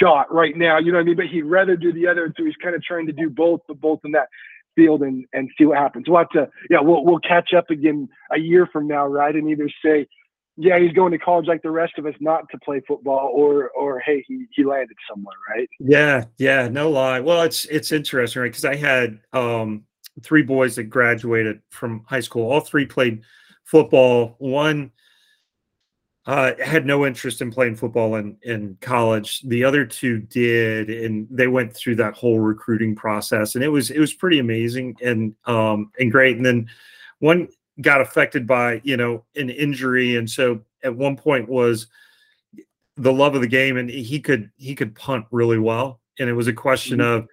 shot 0.00 0.32
right 0.32 0.56
now. 0.56 0.78
You 0.78 0.92
know 0.92 0.98
what 0.98 1.02
I 1.02 1.06
mean? 1.06 1.16
But 1.16 1.26
he'd 1.26 1.42
rather 1.42 1.76
do 1.76 1.92
the 1.92 2.06
other, 2.06 2.24
And 2.24 2.34
so 2.36 2.44
he's 2.44 2.56
kind 2.62 2.74
of 2.74 2.82
trying 2.82 3.06
to 3.06 3.12
do 3.12 3.30
both, 3.30 3.60
but 3.66 3.80
both 3.80 4.00
in 4.04 4.12
that 4.12 4.28
field 4.76 5.02
and 5.02 5.24
and 5.32 5.50
see 5.58 5.64
what 5.64 5.78
happens. 5.78 6.06
We'll 6.08 6.18
have 6.18 6.30
to, 6.30 6.48
yeah, 6.68 6.80
we'll 6.80 7.04
we'll 7.04 7.18
catch 7.20 7.52
up 7.56 7.70
again 7.70 8.08
a 8.32 8.38
year 8.38 8.68
from 8.72 8.86
now, 8.86 9.06
right? 9.06 9.34
And 9.34 9.48
either 9.48 9.68
say, 9.84 10.06
yeah, 10.60 10.78
he's 10.78 10.92
going 10.92 11.10
to 11.12 11.18
college 11.18 11.46
like 11.46 11.62
the 11.62 11.70
rest 11.70 11.94
of 11.96 12.04
us, 12.04 12.14
not 12.20 12.48
to 12.50 12.58
play 12.58 12.82
football, 12.86 13.30
or 13.32 13.70
or 13.70 13.98
hey, 14.00 14.22
he 14.28 14.46
he 14.52 14.62
landed 14.62 14.96
somewhere, 15.08 15.36
right? 15.48 15.68
Yeah, 15.78 16.24
yeah, 16.36 16.68
no 16.68 16.90
lie. 16.90 17.20
Well, 17.20 17.42
it's 17.42 17.64
it's 17.64 17.92
interesting, 17.92 18.42
right? 18.42 18.48
Because 18.48 18.66
I 18.66 18.76
had 18.76 19.20
um 19.32 19.84
three 20.22 20.42
boys 20.42 20.76
that 20.76 20.84
graduated 20.84 21.62
from 21.70 22.04
high 22.06 22.20
school. 22.20 22.50
All 22.50 22.60
three 22.60 22.84
played 22.84 23.22
football. 23.64 24.36
One 24.38 24.92
uh, 26.26 26.52
had 26.62 26.84
no 26.84 27.06
interest 27.06 27.40
in 27.40 27.50
playing 27.50 27.76
football 27.76 28.16
in, 28.16 28.36
in 28.42 28.76
college. 28.82 29.40
The 29.40 29.64
other 29.64 29.86
two 29.86 30.18
did, 30.18 30.90
and 30.90 31.26
they 31.30 31.48
went 31.48 31.74
through 31.74 31.96
that 31.96 32.14
whole 32.14 32.38
recruiting 32.38 32.94
process, 32.94 33.54
and 33.54 33.64
it 33.64 33.68
was 33.68 33.90
it 33.90 33.98
was 33.98 34.12
pretty 34.12 34.40
amazing 34.40 34.96
and 35.02 35.34
um, 35.46 35.90
and 35.98 36.12
great. 36.12 36.36
And 36.36 36.44
then 36.44 36.68
one 37.20 37.48
got 37.80 38.00
affected 38.00 38.46
by 38.46 38.80
you 38.84 38.96
know 38.96 39.24
an 39.36 39.50
injury, 39.50 40.16
and 40.16 40.28
so 40.28 40.60
at 40.82 40.94
one 40.94 41.16
point 41.16 41.48
was 41.48 41.86
the 42.96 43.12
love 43.12 43.34
of 43.34 43.40
the 43.40 43.48
game, 43.48 43.76
and 43.76 43.88
he 43.90 44.20
could 44.20 44.50
he 44.56 44.74
could 44.74 44.94
punt 44.94 45.26
really 45.30 45.58
well, 45.58 46.00
and 46.18 46.28
it 46.28 46.34
was 46.34 46.48
a 46.48 46.52
question 46.52 46.98
mm-hmm. 46.98 47.24
of 47.24 47.28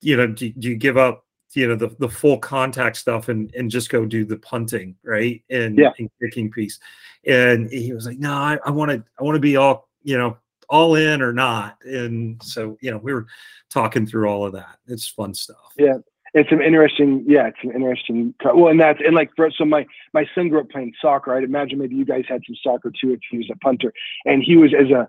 you 0.00 0.16
know 0.16 0.26
do, 0.26 0.50
do 0.50 0.68
you 0.68 0.76
give 0.76 0.96
up 0.96 1.24
you 1.54 1.68
know 1.68 1.76
the, 1.76 1.94
the 1.98 2.08
full 2.08 2.38
contact 2.38 2.96
stuff 2.96 3.28
and 3.28 3.54
and 3.54 3.70
just 3.70 3.90
go 3.90 4.04
do 4.04 4.24
the 4.24 4.38
punting 4.38 4.96
right? 5.04 5.42
And, 5.50 5.78
yeah. 5.78 5.92
and 5.98 6.10
kicking 6.20 6.50
piece. 6.50 6.78
And 7.26 7.70
he 7.70 7.92
was 7.92 8.06
like 8.06 8.18
no 8.18 8.32
i 8.32 8.70
want 8.70 8.90
to 8.90 9.04
i 9.20 9.22
want 9.22 9.36
to 9.36 9.40
be 9.40 9.56
all 9.56 9.88
you 10.02 10.18
know 10.18 10.36
all 10.68 10.94
in 10.94 11.20
or 11.20 11.32
not. 11.32 11.76
And 11.84 12.42
so 12.42 12.78
you 12.80 12.90
know 12.90 12.98
we 12.98 13.12
were 13.12 13.26
talking 13.70 14.06
through 14.06 14.28
all 14.28 14.46
of 14.46 14.52
that. 14.54 14.78
It's 14.86 15.06
fun 15.06 15.34
stuff. 15.34 15.72
Yeah 15.76 15.98
it's 16.34 16.50
an 16.50 16.62
interesting 16.62 17.24
yeah 17.26 17.48
it's 17.48 17.58
an 17.62 17.72
interesting 17.72 18.34
well 18.54 18.68
and 18.68 18.80
that's 18.80 19.00
and 19.04 19.14
like 19.14 19.30
for, 19.36 19.50
so 19.50 19.64
my 19.64 19.86
my 20.12 20.24
son 20.34 20.48
grew 20.48 20.60
up 20.60 20.70
playing 20.70 20.92
soccer 21.00 21.34
i'd 21.34 21.44
imagine 21.44 21.78
maybe 21.78 21.94
you 21.94 22.04
guys 22.04 22.24
had 22.28 22.40
some 22.46 22.56
soccer 22.62 22.90
too 22.90 23.12
if 23.12 23.20
he 23.30 23.38
was 23.38 23.48
a 23.52 23.56
punter 23.58 23.92
and 24.24 24.42
he 24.42 24.56
was 24.56 24.72
as 24.78 24.90
a 24.90 25.08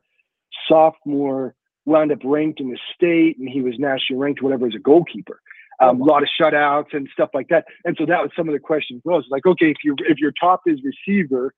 sophomore 0.68 1.56
wound 1.86 2.12
up 2.12 2.20
ranked 2.24 2.60
in 2.60 2.70
the 2.70 2.80
state 2.94 3.38
and 3.40 3.50
he 3.50 3.62
was 3.62 3.76
nationally 3.78 4.22
ranked 4.22 4.42
whatever 4.42 4.68
as 4.68 4.76
a 4.76 4.80
goalkeeper 4.80 5.40
um, 5.80 6.02
a 6.02 6.04
lot 6.04 6.24
of 6.24 6.30
shutouts 6.40 6.94
and 6.94 7.10
stuff 7.12 7.30
like 7.34 7.48
that. 7.50 7.66
And 7.86 7.96
so 7.98 8.06
that 8.06 8.22
was 8.22 8.32
some 8.36 8.48
of 8.48 8.54
the 8.54 8.60
questions 8.60 9.02
was 9.04 9.26
like, 9.30 9.46
okay, 9.46 9.70
if 9.72 9.78
you 9.84 9.96
if 10.08 10.20
your 10.20 10.32
top 10.40 10.62
is 10.66 10.80
receiver, 10.84 11.54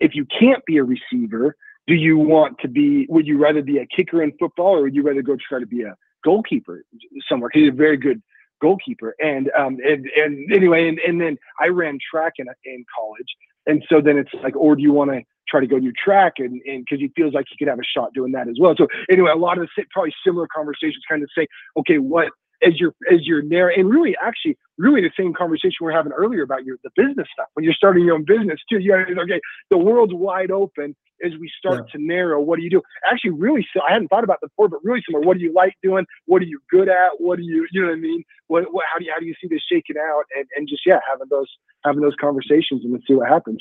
if 0.00 0.14
you 0.14 0.26
can't 0.26 0.64
be 0.64 0.78
a 0.78 0.84
receiver, 0.84 1.56
do 1.86 1.94
you 1.94 2.18
want 2.18 2.58
to 2.60 2.68
be? 2.68 3.06
Would 3.08 3.26
you 3.26 3.38
rather 3.38 3.62
be 3.62 3.78
a 3.78 3.86
kicker 3.86 4.22
in 4.22 4.32
football, 4.38 4.76
or 4.76 4.82
would 4.82 4.94
you 4.94 5.02
rather 5.02 5.22
go 5.22 5.36
try 5.36 5.58
to 5.60 5.66
be 5.66 5.82
a 5.82 5.94
goalkeeper 6.24 6.84
somewhere? 7.28 7.48
Because 7.48 7.66
he's 7.66 7.72
a 7.72 7.76
very 7.76 7.96
good 7.96 8.22
goalkeeper. 8.62 9.14
And 9.20 9.50
um 9.58 9.76
and 9.84 10.06
and 10.16 10.52
anyway, 10.52 10.88
and, 10.88 10.98
and 11.00 11.20
then 11.20 11.36
I 11.60 11.68
ran 11.68 11.98
track 12.10 12.34
in 12.38 12.46
in 12.64 12.84
college, 12.98 13.30
and 13.66 13.84
so 13.90 14.00
then 14.00 14.16
it's 14.16 14.30
like, 14.42 14.56
or 14.56 14.76
do 14.76 14.82
you 14.82 14.92
want 14.92 15.10
to 15.10 15.20
try 15.48 15.60
to 15.60 15.66
go 15.66 15.78
do 15.78 15.92
track 15.92 16.34
and 16.38 16.60
because 16.64 16.98
he 16.98 17.12
feels 17.14 17.34
like 17.34 17.44
he 17.50 17.56
could 17.58 17.68
have 17.68 17.78
a 17.78 17.84
shot 17.84 18.14
doing 18.14 18.32
that 18.32 18.48
as 18.48 18.56
well. 18.58 18.74
So 18.78 18.86
anyway, 19.10 19.30
a 19.32 19.36
lot 19.36 19.58
of 19.58 19.68
the 19.76 19.84
probably 19.90 20.14
similar 20.24 20.46
conversations 20.54 21.02
kind 21.08 21.22
of 21.22 21.28
say, 21.36 21.46
okay, 21.76 21.98
what 21.98 22.28
as 22.64 22.78
your 22.78 22.94
as 23.10 23.26
your 23.26 23.42
narrative 23.42 23.80
and 23.80 23.90
really 23.90 24.16
actually 24.22 24.56
really 24.78 25.00
the 25.00 25.10
same 25.18 25.34
conversation 25.34 25.76
we 25.80 25.88
are 25.88 25.96
having 25.96 26.12
earlier 26.12 26.42
about 26.42 26.64
your 26.64 26.78
the 26.84 26.90
business 26.96 27.26
stuff. 27.32 27.46
When 27.54 27.64
you're 27.64 27.74
starting 27.74 28.04
your 28.04 28.14
own 28.14 28.24
business 28.24 28.60
too 28.70 28.78
you 28.78 28.90
got 28.90 29.10
okay 29.24 29.40
the 29.70 29.78
world's 29.78 30.14
wide 30.14 30.50
open 30.50 30.94
as 31.24 31.32
we 31.38 31.50
start 31.56 31.86
yeah. 31.86 31.92
to 31.92 32.04
narrow 32.04 32.40
what 32.40 32.56
do 32.56 32.62
you 32.62 32.70
do? 32.70 32.82
Actually 33.10 33.30
really 33.30 33.66
so 33.74 33.82
i 33.82 33.92
hadn't 33.92 34.08
thought 34.08 34.24
about 34.24 34.40
before 34.40 34.68
but 34.68 34.80
really 34.84 35.02
similar 35.06 35.24
what 35.24 35.36
do 35.36 35.42
you 35.42 35.52
like 35.52 35.74
doing? 35.82 36.06
What 36.26 36.42
are 36.42 36.46
you 36.46 36.60
good 36.70 36.88
at? 36.88 37.12
What 37.18 37.36
do 37.36 37.44
you 37.44 37.66
you 37.72 37.82
know 37.82 37.88
what 37.88 37.94
i 37.94 38.00
mean? 38.00 38.22
What, 38.46 38.72
what 38.72 38.84
how 38.92 38.98
do 38.98 39.04
you 39.04 39.12
how 39.12 39.20
do 39.20 39.26
you 39.26 39.34
see 39.40 39.48
this 39.48 39.62
shaking 39.70 39.96
out? 39.98 40.24
And 40.36 40.46
and 40.56 40.68
just 40.68 40.82
yeah 40.86 41.00
having 41.10 41.28
those 41.30 41.48
having 41.84 42.02
those 42.02 42.16
conversations 42.20 42.84
and 42.84 42.92
let's 42.92 43.06
see 43.06 43.14
what 43.14 43.28
happens. 43.28 43.60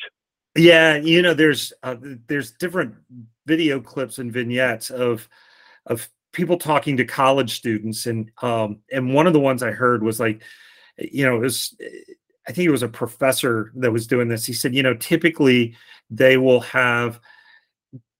Yeah 0.56 0.98
you 0.98 1.22
know 1.22 1.34
there's 1.34 1.74
uh, 1.84 1.96
there's 2.28 2.52
different 2.52 2.96
video 3.46 3.80
clips 3.80 4.20
and 4.20 4.32
vignettes 4.32 4.90
of 4.90 5.28
of 5.86 6.10
people 6.32 6.58
talking 6.58 6.98
to 6.98 7.06
college 7.06 7.56
students 7.56 8.06
and 8.06 8.32
um 8.42 8.80
and 8.92 9.14
one 9.14 9.28
of 9.28 9.34
the 9.34 9.40
ones 9.40 9.64
i 9.64 9.72
heard 9.72 10.02
was 10.02 10.20
like 10.20 10.42
you 10.98 11.26
know 11.26 11.36
it 11.36 11.42
was 11.42 11.76
i 12.48 12.52
think 12.52 12.68
it 12.68 12.72
was 12.72 12.84
a 12.84 12.88
professor 12.88 13.72
that 13.76 13.92
was 13.92 14.08
doing 14.08 14.28
this. 14.28 14.46
He 14.46 14.54
said 14.54 14.76
you 14.76 14.84
know 14.84 14.94
typically 14.96 15.76
they 16.10 16.38
will 16.38 16.62
have 16.62 17.20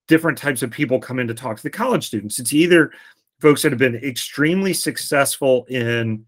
different 0.08 0.38
types 0.38 0.62
of 0.62 0.72
people 0.72 1.00
come 1.00 1.20
in 1.20 1.28
to 1.28 1.34
talk 1.34 1.58
to 1.58 1.64
the 1.64 1.70
college 1.70 2.08
students. 2.08 2.40
It's 2.40 2.54
either 2.54 2.92
folks 3.40 3.62
that 3.62 3.72
have 3.72 3.80
been 3.80 3.96
extremely 3.96 4.74
successful 4.74 5.66
in 5.70 6.26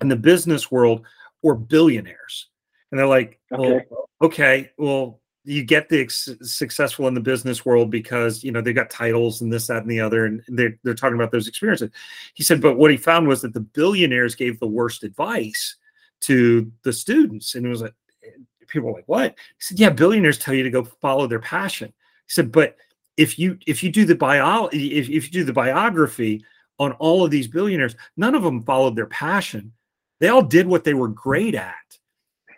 in 0.00 0.08
the 0.08 0.16
business 0.16 0.70
world 0.70 1.06
or 1.42 1.54
billionaires. 1.54 2.48
And 2.90 2.98
they're 2.98 3.06
like 3.06 3.40
okay. 3.52 3.86
well 3.88 4.10
okay 4.22 4.70
well 4.76 5.20
you 5.44 5.64
get 5.64 5.88
the 5.88 6.08
successful 6.08 7.08
in 7.08 7.14
the 7.14 7.20
business 7.20 7.64
world 7.64 7.90
because 7.90 8.44
you 8.44 8.52
know 8.52 8.60
they 8.60 8.72
got 8.72 8.90
titles 8.90 9.40
and 9.40 9.52
this 9.52 9.66
that 9.66 9.82
and 9.82 9.90
the 9.90 10.00
other 10.00 10.26
and 10.26 10.42
they're, 10.48 10.78
they're 10.84 10.94
talking 10.94 11.16
about 11.16 11.32
those 11.32 11.48
experiences. 11.48 11.90
He 12.34 12.42
said 12.42 12.60
but 12.60 12.76
what 12.76 12.90
he 12.90 12.96
found 12.96 13.26
was 13.26 13.42
that 13.42 13.52
the 13.52 13.60
billionaires 13.60 14.34
gave 14.34 14.60
the 14.60 14.66
worst 14.66 15.02
advice 15.02 15.76
to 16.20 16.70
the 16.84 16.92
students. 16.92 17.54
And 17.54 17.66
it 17.66 17.68
was 17.68 17.82
like 17.82 17.94
eh, 18.24 18.30
people 18.68 18.90
were 18.90 18.96
like 18.96 19.08
what? 19.08 19.32
He 19.32 19.60
said 19.60 19.80
yeah 19.80 19.90
billionaires 19.90 20.38
tell 20.38 20.54
you 20.54 20.62
to 20.62 20.70
go 20.70 20.84
follow 20.84 21.26
their 21.26 21.40
passion. 21.40 21.88
He 21.88 22.32
said 22.32 22.52
but 22.52 22.76
if 23.16 23.38
you 23.38 23.58
if 23.66 23.82
you 23.82 23.90
do 23.90 24.04
the 24.04 24.14
bio 24.14 24.68
if, 24.72 25.10
if 25.10 25.24
you 25.24 25.30
do 25.30 25.44
the 25.44 25.52
biography 25.52 26.44
on 26.78 26.92
all 26.92 27.24
of 27.24 27.32
these 27.32 27.48
billionaires 27.48 27.96
none 28.16 28.36
of 28.36 28.44
them 28.44 28.62
followed 28.62 28.94
their 28.94 29.06
passion. 29.06 29.72
They 30.20 30.28
all 30.28 30.42
did 30.42 30.68
what 30.68 30.84
they 30.84 30.94
were 30.94 31.08
great 31.08 31.56
at 31.56 31.74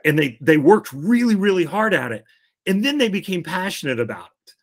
and 0.04 0.18
they 0.18 0.36
they 0.42 0.58
worked 0.58 0.92
really 0.92 1.34
really 1.34 1.64
hard 1.64 1.94
at 1.94 2.12
it 2.12 2.26
and 2.66 2.84
then 2.84 2.98
they 2.98 3.08
became 3.08 3.42
passionate 3.42 4.00
about 4.00 4.28
it. 4.46 4.54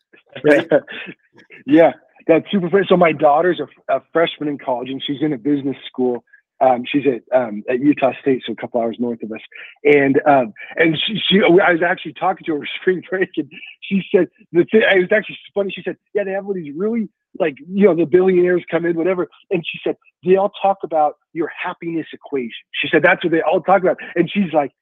Right? 0.44 0.82
yeah, 1.66 1.92
that's 2.26 2.50
super. 2.50 2.84
So 2.88 2.96
my 2.96 3.12
daughter's 3.12 3.60
a, 3.60 3.96
a, 3.96 4.02
freshman 4.12 4.48
in 4.48 4.58
college, 4.58 4.88
and 4.88 5.02
she's 5.04 5.22
in 5.22 5.32
a 5.32 5.38
business 5.38 5.76
school. 5.86 6.24
Um, 6.60 6.84
she's 6.90 7.02
at 7.06 7.22
um, 7.36 7.64
at 7.68 7.80
Utah 7.80 8.12
State, 8.20 8.42
so 8.46 8.52
a 8.52 8.56
couple 8.56 8.80
hours 8.80 8.96
north 9.00 9.22
of 9.22 9.32
us. 9.32 9.40
And 9.84 10.20
um, 10.26 10.52
and 10.76 10.96
she, 10.96 11.20
she, 11.28 11.40
I 11.42 11.72
was 11.72 11.82
actually 11.82 12.14
talking 12.14 12.44
to 12.46 12.54
her 12.60 12.68
spring 12.80 13.02
break, 13.08 13.30
and 13.36 13.50
she 13.80 14.02
said 14.14 14.28
the 14.52 14.64
thing. 14.64 14.82
It 14.82 15.00
was 15.00 15.12
actually 15.12 15.38
funny. 15.54 15.72
She 15.74 15.82
said, 15.82 15.96
"Yeah, 16.14 16.24
they 16.24 16.32
have 16.32 16.46
all 16.46 16.54
these 16.54 16.72
really 16.74 17.08
like 17.38 17.56
you 17.58 17.86
know 17.86 17.96
the 17.96 18.04
billionaires 18.04 18.62
come 18.70 18.86
in, 18.86 18.96
whatever." 18.96 19.28
And 19.50 19.64
she 19.66 19.78
said 19.82 19.96
they 20.24 20.36
all 20.36 20.52
talk 20.62 20.78
about 20.84 21.16
your 21.32 21.48
happiness 21.48 22.06
equation. 22.12 22.52
She 22.80 22.88
said 22.88 23.02
that's 23.02 23.24
what 23.24 23.32
they 23.32 23.42
all 23.42 23.60
talk 23.60 23.82
about, 23.82 23.98
and 24.14 24.30
she's 24.30 24.52
like. 24.52 24.72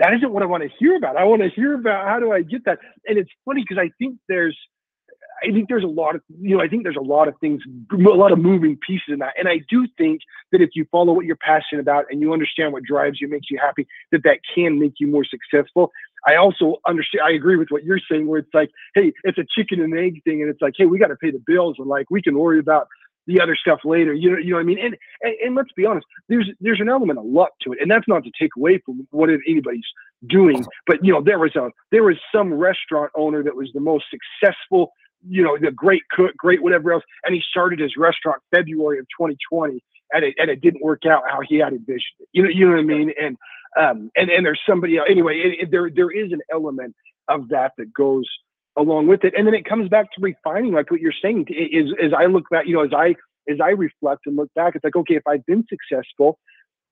That 0.00 0.14
isn't 0.14 0.32
what 0.32 0.42
I 0.42 0.46
want 0.46 0.62
to 0.64 0.70
hear 0.78 0.96
about. 0.96 1.16
I 1.16 1.24
want 1.24 1.42
to 1.42 1.50
hear 1.50 1.74
about 1.74 2.08
how 2.08 2.18
do 2.18 2.32
I 2.32 2.42
get 2.42 2.64
that. 2.64 2.78
And 3.06 3.18
it's 3.18 3.30
funny 3.44 3.62
because 3.62 3.78
I 3.80 3.90
think 3.98 4.18
there's 4.28 4.58
I 5.42 5.52
think 5.52 5.68
there's 5.68 5.84
a 5.84 5.88
lot 5.88 6.14
of, 6.14 6.22
you 6.40 6.56
know, 6.56 6.62
I 6.62 6.68
think 6.68 6.82
there's 6.82 6.96
a 6.96 7.02
lot 7.02 7.28
of 7.28 7.34
things, 7.40 7.62
a 7.92 7.96
lot 7.96 8.32
of 8.32 8.38
moving 8.38 8.78
pieces 8.86 9.08
in 9.08 9.20
that. 9.20 9.32
And 9.38 9.48
I 9.48 9.60
do 9.70 9.86
think 9.96 10.20
that 10.52 10.60
if 10.60 10.70
you 10.74 10.86
follow 10.90 11.12
what 11.12 11.24
you're 11.24 11.36
passionate 11.36 11.80
about 11.80 12.06
and 12.10 12.20
you 12.20 12.32
understand 12.32 12.72
what 12.72 12.82
drives 12.82 13.20
you, 13.20 13.28
makes 13.28 13.50
you 13.50 13.58
happy, 13.58 13.86
that 14.12 14.22
that 14.24 14.40
can 14.54 14.78
make 14.78 14.94
you 14.98 15.06
more 15.06 15.24
successful. 15.24 15.92
I 16.28 16.36
also 16.36 16.76
understand, 16.86 17.22
I 17.26 17.32
agree 17.32 17.56
with 17.56 17.68
what 17.70 17.84
you're 17.84 18.00
saying, 18.10 18.26
where 18.26 18.40
it's 18.40 18.52
like, 18.52 18.70
hey, 18.94 19.12
it's 19.24 19.38
a 19.38 19.46
chicken 19.56 19.80
and 19.80 19.96
egg 19.98 20.22
thing. 20.24 20.42
And 20.42 20.50
it's 20.50 20.60
like, 20.60 20.74
hey, 20.76 20.84
we 20.84 20.98
got 20.98 21.08
to 21.08 21.16
pay 21.16 21.30
the 21.30 21.42
bills 21.46 21.76
and 21.78 21.86
like, 21.86 22.10
we 22.10 22.20
can 22.20 22.38
worry 22.38 22.58
about 22.58 22.88
the 23.26 23.40
other 23.40 23.56
stuff 23.56 23.80
later. 23.84 24.12
You 24.12 24.32
know, 24.32 24.38
you 24.38 24.50
know 24.50 24.56
what 24.56 24.62
I 24.62 24.64
mean? 24.64 24.78
And, 24.78 24.96
and, 25.22 25.34
and 25.44 25.54
let's 25.54 25.72
be 25.72 25.86
honest, 25.86 26.06
there's 26.28 26.50
there's 26.60 26.80
an 26.80 26.88
element 26.88 27.18
of 27.18 27.24
luck 27.24 27.52
to 27.62 27.72
it, 27.72 27.78
and 27.80 27.90
that's 27.90 28.08
not 28.08 28.24
to 28.24 28.30
take 28.40 28.50
away 28.56 28.78
from 28.84 29.06
what 29.10 29.30
anybody's 29.30 29.84
doing. 30.26 30.64
But 30.86 31.04
you 31.04 31.12
know, 31.12 31.22
there 31.22 31.38
was 31.38 31.54
a 31.56 31.70
there 31.90 32.04
was 32.04 32.16
some 32.34 32.52
restaurant 32.52 33.10
owner 33.16 33.42
that 33.42 33.54
was 33.54 33.70
the 33.74 33.80
most 33.80 34.06
successful 34.10 34.92
you 35.28 35.42
know, 35.42 35.58
the 35.60 35.70
great 35.70 36.02
cook, 36.10 36.34
great 36.36 36.62
whatever 36.62 36.92
else. 36.92 37.04
And 37.24 37.34
he 37.34 37.42
started 37.50 37.78
his 37.78 37.92
restaurant 37.96 38.40
February 38.50 38.98
of 38.98 39.06
2020, 39.18 39.82
and 40.12 40.24
it 40.24 40.34
and 40.38 40.50
it 40.50 40.60
didn't 40.60 40.82
work 40.82 41.04
out 41.06 41.22
how 41.28 41.40
he 41.46 41.56
had 41.56 41.72
envisioned 41.72 42.00
it. 42.20 42.28
You 42.32 42.42
know, 42.42 42.48
you 42.48 42.66
know 42.66 42.72
what 42.72 42.80
I 42.80 42.84
mean? 42.84 43.12
And 43.20 43.36
um, 43.78 44.10
and 44.16 44.30
and 44.30 44.44
there's 44.44 44.60
somebody 44.68 44.98
else. 44.98 45.08
Anyway, 45.10 45.38
it, 45.38 45.64
it, 45.64 45.70
there 45.70 45.90
there 45.94 46.10
is 46.10 46.32
an 46.32 46.40
element 46.52 46.94
of 47.28 47.48
that 47.48 47.72
that 47.78 47.92
goes 47.92 48.28
along 48.80 49.06
with 49.06 49.24
it, 49.24 49.34
and 49.36 49.46
then 49.46 49.54
it 49.54 49.64
comes 49.64 49.88
back 49.88 50.06
to 50.12 50.20
refining, 50.20 50.72
like 50.72 50.90
what 50.90 51.00
you're 51.00 51.12
saying. 51.22 51.46
Is 51.48 51.92
as 52.02 52.12
I 52.16 52.26
look 52.26 52.48
back, 52.50 52.66
you 52.66 52.74
know, 52.74 52.84
as 52.84 52.92
I 52.96 53.14
as 53.48 53.58
I 53.62 53.70
reflect 53.70 54.22
and 54.26 54.36
look 54.36 54.52
back, 54.54 54.74
it's 54.74 54.84
like, 54.84 54.96
okay, 54.96 55.14
if 55.14 55.26
I've 55.26 55.44
been 55.46 55.64
successful, 55.68 56.38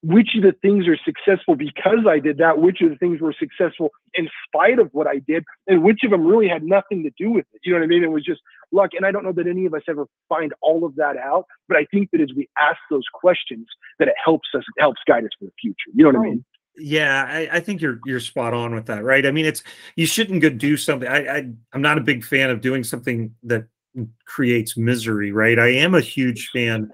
which 0.03 0.31
of 0.37 0.43
the 0.43 0.53
things 0.63 0.87
are 0.87 0.97
successful 1.05 1.57
because 1.57 2.07
I 2.09 2.21
did 2.21 2.39
that, 2.39 2.59
which 2.59 2.81
of 2.83 2.91
the 2.91 2.97
things 2.97 3.21
were 3.21 3.35
successful 3.39 3.91
in 4.15 4.29
spite 4.47 4.79
of 4.79 4.91
what 4.93 5.07
I 5.07 5.19
did, 5.27 5.45
and 5.67 5.83
which 5.83 6.01
of 6.05 6.11
them 6.11 6.27
really 6.27 6.49
had 6.49 6.63
nothing 6.63 7.03
to 7.03 7.11
do 7.19 7.31
with 7.31 7.47
it. 7.53 7.61
You 7.65 7.73
know 7.73 7.81
what 7.81 7.85
I 7.85 7.89
mean? 7.89 8.05
It 8.05 8.11
was 8.11 8.25
just 8.25 8.41
luck. 8.71 8.91
And 8.95 9.05
I 9.05 9.11
don't 9.11 9.25
know 9.25 9.33
that 9.33 9.47
any 9.47 9.67
of 9.67 9.75
us 9.75 9.83
ever 9.89 10.07
find 10.29 10.53
all 10.61 10.85
of 10.85 10.95
that 10.97 11.17
out, 11.17 11.47
but 11.67 11.77
I 11.77 11.85
think 11.91 12.11
that 12.13 12.21
as 12.21 12.31
we 12.37 12.49
ask 12.61 12.79
those 12.91 13.05
questions, 13.13 13.67
that 13.99 14.09
it 14.09 14.15
helps 14.25 14.49
us, 14.55 14.63
it 14.77 14.81
helps 14.81 15.01
guide 15.07 15.25
us 15.25 15.31
for 15.39 15.47
the 15.47 15.53
future. 15.61 15.91
You 15.93 16.05
know 16.05 16.11
what 16.11 16.27
I 16.27 16.31
mean? 16.31 16.45
Yeah, 16.79 17.25
I, 17.29 17.57
I, 17.57 17.61
think 17.61 17.81
you're 17.81 18.01
you're 18.05 18.21
spot 18.21 18.55
on 18.55 18.75
with 18.75 18.87
that, 18.87 19.03
right? 19.03 19.27
I 19.27 19.31
mean, 19.31 19.47
it's 19.47 19.63
you 19.97 20.07
shouldn't 20.07 20.43
go 20.43 20.49
do 20.49 20.77
something. 20.77 21.09
I, 21.09 21.39
I 21.39 21.49
I'm 21.73 21.83
not 21.83 21.99
a 21.99 22.03
big 22.03 22.25
fan 22.25 22.51
of 22.51 22.61
doing 22.61 22.85
something 22.85 23.35
that 23.45 23.67
creates 24.27 24.77
misery, 24.77 25.33
right? 25.33 25.59
I 25.59 25.69
am 25.69 25.95
a 25.95 26.01
huge 26.01 26.51
fan 26.51 26.93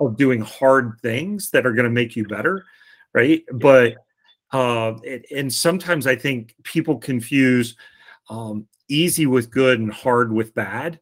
of 0.00 0.16
doing 0.16 0.40
hard 0.40 0.98
things 1.02 1.50
that 1.50 1.66
are 1.66 1.72
going 1.72 1.84
to 1.84 1.90
make 1.90 2.16
you 2.16 2.26
better 2.26 2.64
right 3.16 3.44
but 3.52 3.94
uh 4.52 4.92
and 5.34 5.52
sometimes 5.52 6.06
i 6.06 6.14
think 6.14 6.54
people 6.62 6.96
confuse 6.98 7.74
um 8.28 8.66
easy 8.88 9.26
with 9.26 9.50
good 9.50 9.80
and 9.80 9.92
hard 9.92 10.32
with 10.32 10.54
bad 10.54 11.00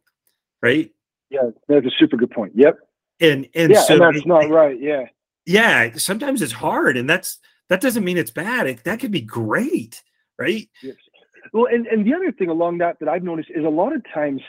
right 0.62 0.92
yeah 1.30 1.50
that's 1.68 1.86
a 1.86 1.90
super 1.98 2.16
good 2.16 2.30
point 2.30 2.52
yep 2.54 2.78
and 3.20 3.48
and 3.54 3.72
yeah 3.72 3.82
so 3.82 3.94
and 3.94 4.02
that's 4.02 4.26
not 4.26 4.48
right 4.48 4.80
yeah 4.80 5.04
yeah 5.44 5.90
sometimes 5.96 6.40
it's 6.40 6.52
hard 6.52 6.96
and 6.96 7.10
that's 7.10 7.38
that 7.68 7.80
doesn't 7.80 8.04
mean 8.04 8.18
it's 8.18 8.30
bad 8.30 8.66
it, 8.66 8.84
that 8.84 9.00
could 9.00 9.12
be 9.12 9.20
great 9.20 10.02
right 10.38 10.68
yes. 10.82 10.96
well 11.52 11.66
and, 11.66 11.86
and 11.86 12.06
the 12.06 12.14
other 12.14 12.32
thing 12.32 12.48
along 12.48 12.78
that 12.78 12.96
that 13.00 13.08
i've 13.08 13.22
noticed 13.22 13.50
is 13.54 13.64
a 13.64 13.68
lot 13.68 13.94
of 13.94 14.02
times 14.12 14.40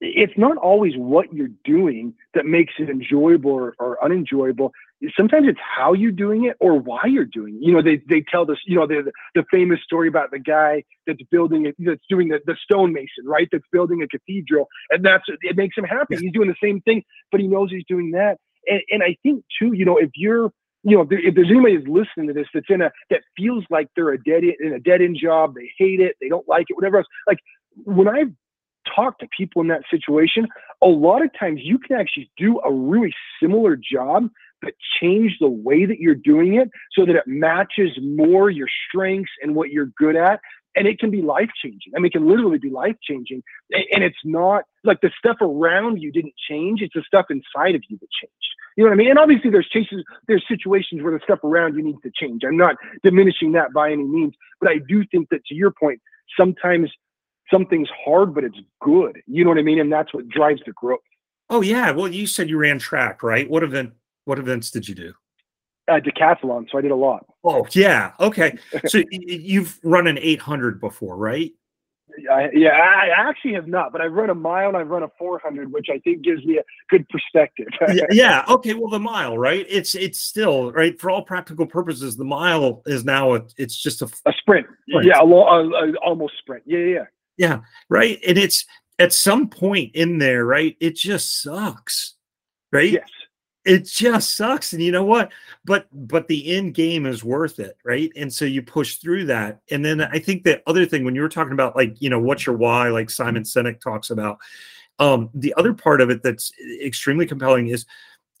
it's 0.00 0.32
not 0.36 0.56
always 0.58 0.92
what 0.96 1.32
you're 1.32 1.50
doing 1.64 2.14
that 2.34 2.46
makes 2.46 2.74
it 2.78 2.88
enjoyable 2.88 3.50
or, 3.50 3.74
or, 3.80 4.02
unenjoyable. 4.04 4.72
Sometimes 5.16 5.46
it's 5.48 5.58
how 5.76 5.92
you're 5.92 6.12
doing 6.12 6.44
it 6.44 6.56
or 6.60 6.78
why 6.78 7.02
you're 7.06 7.24
doing 7.24 7.56
it. 7.56 7.66
You 7.66 7.72
know, 7.72 7.82
they, 7.82 8.00
they 8.08 8.24
tell 8.30 8.46
this, 8.46 8.58
you 8.66 8.76
know, 8.76 8.86
the, 8.86 9.10
the 9.34 9.44
famous 9.50 9.80
story 9.82 10.08
about 10.08 10.30
the 10.30 10.38
guy 10.38 10.84
that's 11.06 11.22
building 11.30 11.66
it, 11.66 11.74
that's 11.78 12.02
doing 12.08 12.28
the, 12.28 12.40
the 12.46 12.56
stonemason, 12.62 13.24
right? 13.26 13.48
That's 13.50 13.64
building 13.72 14.02
a 14.02 14.08
cathedral. 14.08 14.68
And 14.90 15.04
that's, 15.04 15.24
it 15.42 15.56
makes 15.56 15.76
him 15.76 15.84
happy. 15.84 16.16
He's 16.16 16.32
doing 16.32 16.48
the 16.48 16.56
same 16.62 16.80
thing, 16.82 17.02
but 17.32 17.40
he 17.40 17.48
knows 17.48 17.70
he's 17.70 17.84
doing 17.88 18.12
that. 18.12 18.38
And, 18.66 18.80
and 18.90 19.02
I 19.02 19.16
think 19.22 19.44
too, 19.60 19.72
you 19.72 19.84
know, 19.84 19.98
if 19.98 20.10
you're, 20.14 20.50
you 20.88 20.96
know, 20.96 21.06
if 21.10 21.34
there's 21.34 21.50
anybody 21.50 21.76
who's 21.76 21.88
listening 21.88 22.28
to 22.28 22.32
this 22.32 22.46
that's 22.52 22.66
in 22.68 22.82
a, 22.82 22.90
that 23.10 23.20
feels 23.36 23.64
like 23.70 23.88
they're 23.94 24.10
a 24.10 24.22
dead, 24.22 24.42
in 24.44 24.72
a 24.72 24.80
dead 24.80 25.02
end 25.02 25.18
job, 25.20 25.54
they 25.54 25.70
hate 25.78 26.00
it, 26.00 26.16
they 26.20 26.28
don't 26.28 26.48
like 26.48 26.66
it, 26.68 26.74
whatever 26.74 26.98
else. 26.98 27.06
Like 27.26 27.38
when 27.84 28.08
I've 28.08 28.32
talk 28.94 29.18
to 29.18 29.28
people 29.36 29.62
in 29.62 29.68
that 29.68 29.82
situation, 29.90 30.46
a 30.82 30.86
lot 30.86 31.22
of 31.22 31.30
times 31.38 31.60
you 31.62 31.78
can 31.78 31.96
actually 31.96 32.30
do 32.36 32.60
a 32.64 32.72
really 32.72 33.12
similar 33.42 33.76
job, 33.76 34.28
but 34.62 34.72
change 35.00 35.36
the 35.40 35.48
way 35.48 35.84
that 35.84 35.98
you're 35.98 36.14
doing 36.14 36.54
it 36.54 36.70
so 36.92 37.04
that 37.04 37.16
it 37.16 37.24
matches 37.26 37.90
more 38.02 38.50
your 38.50 38.68
strengths 38.88 39.30
and 39.42 39.54
what 39.54 39.70
you're 39.70 39.90
good 39.98 40.16
at. 40.16 40.40
And 40.78 40.86
it 40.86 41.00
can 41.00 41.10
be 41.10 41.22
life 41.22 41.50
changing. 41.60 41.92
I 41.96 41.98
mean, 41.98 42.06
it 42.06 42.12
can 42.12 42.28
literally 42.28 42.58
be 42.58 42.70
life 42.70 42.96
changing. 43.02 43.42
And 43.92 44.04
it's 44.04 44.18
not 44.24 44.62
like 44.84 45.00
the 45.00 45.10
stuff 45.18 45.38
around 45.40 46.00
you 46.00 46.12
didn't 46.12 46.34
change, 46.48 46.82
it's 46.82 46.94
the 46.94 47.02
stuff 47.04 47.26
inside 47.30 47.74
of 47.74 47.82
you 47.88 47.98
that 47.98 48.08
changed. 48.22 48.34
You 48.76 48.84
know 48.84 48.90
what 48.90 48.94
I 48.94 48.98
mean? 48.98 49.10
And 49.10 49.18
obviously, 49.18 49.50
there's 49.50 49.68
cases, 49.72 50.04
there's 50.28 50.44
situations 50.46 51.02
where 51.02 51.12
the 51.12 51.20
stuff 51.24 51.40
around 51.42 51.74
you 51.74 51.82
needs 51.82 52.00
to 52.02 52.12
change. 52.14 52.42
I'm 52.46 52.56
not 52.56 52.76
diminishing 53.02 53.50
that 53.52 53.72
by 53.72 53.90
any 53.90 54.04
means, 54.04 54.34
but 54.60 54.70
I 54.70 54.78
do 54.88 55.04
think 55.10 55.30
that 55.30 55.44
to 55.46 55.54
your 55.54 55.72
point, 55.72 56.00
sometimes 56.38 56.88
something's 57.52 57.88
hard, 58.04 58.34
but 58.34 58.44
it's 58.44 58.58
good. 58.80 59.20
You 59.26 59.42
know 59.42 59.50
what 59.50 59.58
I 59.58 59.62
mean? 59.62 59.80
And 59.80 59.92
that's 59.92 60.14
what 60.14 60.28
drives 60.28 60.62
the 60.64 60.72
growth. 60.72 61.00
Oh 61.50 61.60
yeah. 61.60 61.90
Well, 61.90 62.08
you 62.08 62.26
said 62.28 62.48
you 62.48 62.58
ran 62.58 62.78
track, 62.78 63.22
right? 63.22 63.50
What 63.50 63.64
event? 63.64 63.94
What 64.26 64.38
events 64.38 64.70
did 64.70 64.88
you 64.88 64.94
do? 64.94 65.14
Uh, 65.88 66.00
decathlon. 66.00 66.66
So 66.70 66.78
I 66.78 66.80
did 66.80 66.90
a 66.90 66.96
lot. 66.96 67.24
Oh 67.44 67.66
yeah. 67.72 68.12
Okay. 68.20 68.58
so 68.86 69.02
you've 69.10 69.78
run 69.82 70.06
an 70.06 70.18
800 70.18 70.80
before, 70.80 71.16
right? 71.16 71.52
I, 72.30 72.48
yeah, 72.52 72.70
I 72.70 73.08
actually 73.16 73.54
have 73.54 73.68
not, 73.68 73.92
but 73.92 74.00
I've 74.00 74.12
run 74.12 74.30
a 74.30 74.34
mile 74.34 74.68
and 74.68 74.76
I've 74.76 74.88
run 74.88 75.02
a 75.02 75.08
400, 75.18 75.72
which 75.72 75.86
I 75.92 75.98
think 75.98 76.22
gives 76.22 76.44
me 76.44 76.58
a 76.58 76.64
good 76.88 77.08
perspective. 77.08 77.68
yeah, 77.92 78.04
yeah. 78.10 78.44
Okay. 78.48 78.74
Well, 78.74 78.90
the 78.90 78.98
mile, 78.98 79.38
right? 79.38 79.64
It's 79.68 79.94
it's 79.94 80.20
still 80.20 80.72
right 80.72 80.98
for 81.00 81.10
all 81.10 81.22
practical 81.22 81.66
purposes. 81.66 82.16
The 82.16 82.24
mile 82.24 82.82
is 82.86 83.04
now 83.04 83.34
a, 83.34 83.42
it's 83.56 83.76
just 83.80 84.02
a, 84.02 84.06
a 84.26 84.32
sprint. 84.32 84.66
sprint. 84.88 85.06
Yeah, 85.06 85.20
a, 85.20 85.24
a, 85.24 85.68
a, 85.68 85.94
almost 86.04 86.34
sprint. 86.38 86.64
Yeah, 86.66 86.78
yeah. 86.78 87.04
Yeah, 87.36 87.60
right. 87.88 88.18
And 88.26 88.36
it's 88.36 88.66
at 88.98 89.12
some 89.12 89.48
point 89.48 89.94
in 89.94 90.18
there, 90.18 90.44
right? 90.44 90.76
It 90.80 90.96
just 90.96 91.40
sucks, 91.42 92.14
right? 92.72 92.90
Yes. 92.90 93.08
It 93.68 93.84
just 93.84 94.34
sucks. 94.34 94.72
And 94.72 94.82
you 94.82 94.90
know 94.90 95.04
what? 95.04 95.30
But 95.66 95.86
but 95.92 96.26
the 96.26 96.56
end 96.56 96.72
game 96.72 97.04
is 97.04 97.22
worth 97.22 97.60
it, 97.60 97.76
right? 97.84 98.10
And 98.16 98.32
so 98.32 98.46
you 98.46 98.62
push 98.62 98.94
through 98.94 99.26
that. 99.26 99.60
And 99.70 99.84
then 99.84 100.00
I 100.00 100.18
think 100.18 100.42
the 100.42 100.62
other 100.66 100.86
thing 100.86 101.04
when 101.04 101.14
you 101.14 101.20
were 101.20 101.28
talking 101.28 101.52
about 101.52 101.76
like, 101.76 102.00
you 102.00 102.08
know, 102.08 102.18
what's 102.18 102.46
your 102.46 102.56
why, 102.56 102.88
like 102.88 103.10
Simon 103.10 103.42
Sinek 103.42 103.78
talks 103.82 104.08
about, 104.08 104.38
um, 104.98 105.28
the 105.34 105.52
other 105.58 105.74
part 105.74 106.00
of 106.00 106.08
it 106.08 106.22
that's 106.22 106.50
extremely 106.82 107.26
compelling 107.26 107.68
is, 107.68 107.84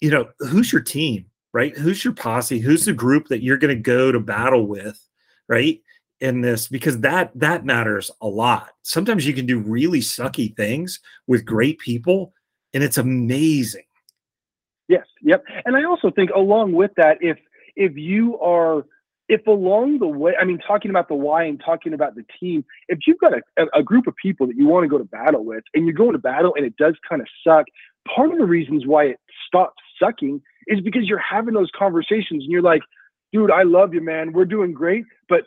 you 0.00 0.10
know, 0.10 0.30
who's 0.38 0.72
your 0.72 0.80
team, 0.80 1.26
right? 1.52 1.76
Who's 1.76 2.02
your 2.02 2.14
posse? 2.14 2.58
Who's 2.58 2.86
the 2.86 2.94
group 2.94 3.28
that 3.28 3.42
you're 3.42 3.58
going 3.58 3.76
to 3.76 3.82
go 3.82 4.10
to 4.10 4.20
battle 4.20 4.66
with, 4.66 4.98
right? 5.46 5.80
in 6.20 6.40
this 6.40 6.66
because 6.66 6.98
that 6.98 7.30
that 7.36 7.64
matters 7.64 8.10
a 8.22 8.26
lot. 8.26 8.70
Sometimes 8.82 9.24
you 9.24 9.32
can 9.32 9.46
do 9.46 9.60
really 9.60 10.00
sucky 10.00 10.56
things 10.56 10.98
with 11.28 11.44
great 11.44 11.78
people 11.78 12.32
and 12.74 12.82
it's 12.82 12.98
amazing. 12.98 13.84
Yes, 14.88 15.06
yep. 15.22 15.44
And 15.64 15.76
I 15.76 15.84
also 15.84 16.10
think 16.10 16.30
along 16.30 16.72
with 16.72 16.90
that 16.96 17.18
if 17.20 17.38
if 17.76 17.96
you 17.96 18.38
are 18.40 18.84
if 19.28 19.46
along 19.46 19.98
the 19.98 20.06
way, 20.06 20.32
I 20.40 20.44
mean, 20.44 20.58
talking 20.58 20.90
about 20.90 21.08
the 21.08 21.14
why 21.14 21.44
and 21.44 21.60
talking 21.62 21.92
about 21.92 22.14
the 22.14 22.24
team, 22.40 22.64
if 22.88 23.00
you've 23.06 23.18
got 23.18 23.34
a, 23.34 23.66
a 23.74 23.82
group 23.82 24.06
of 24.06 24.14
people 24.16 24.46
that 24.46 24.56
you 24.56 24.66
want 24.66 24.84
to 24.84 24.88
go 24.88 24.96
to 24.96 25.04
battle 25.04 25.44
with 25.44 25.64
and 25.74 25.84
you're 25.84 25.94
going 25.94 26.12
to 26.12 26.18
battle 26.18 26.54
and 26.56 26.64
it 26.64 26.76
does 26.78 26.94
kind 27.06 27.20
of 27.20 27.28
suck, 27.46 27.66
part 28.14 28.32
of 28.32 28.38
the 28.38 28.46
reasons 28.46 28.86
why 28.86 29.04
it 29.04 29.20
stops 29.46 29.82
sucking 30.02 30.40
is 30.66 30.80
because 30.80 31.02
you're 31.04 31.18
having 31.18 31.52
those 31.52 31.70
conversations 31.78 32.42
and 32.42 32.50
you're 32.50 32.62
like, 32.62 32.80
dude, 33.32 33.50
I 33.50 33.64
love 33.64 33.92
you, 33.92 34.00
man. 34.00 34.32
We're 34.32 34.46
doing 34.46 34.72
great, 34.72 35.04
but 35.28 35.42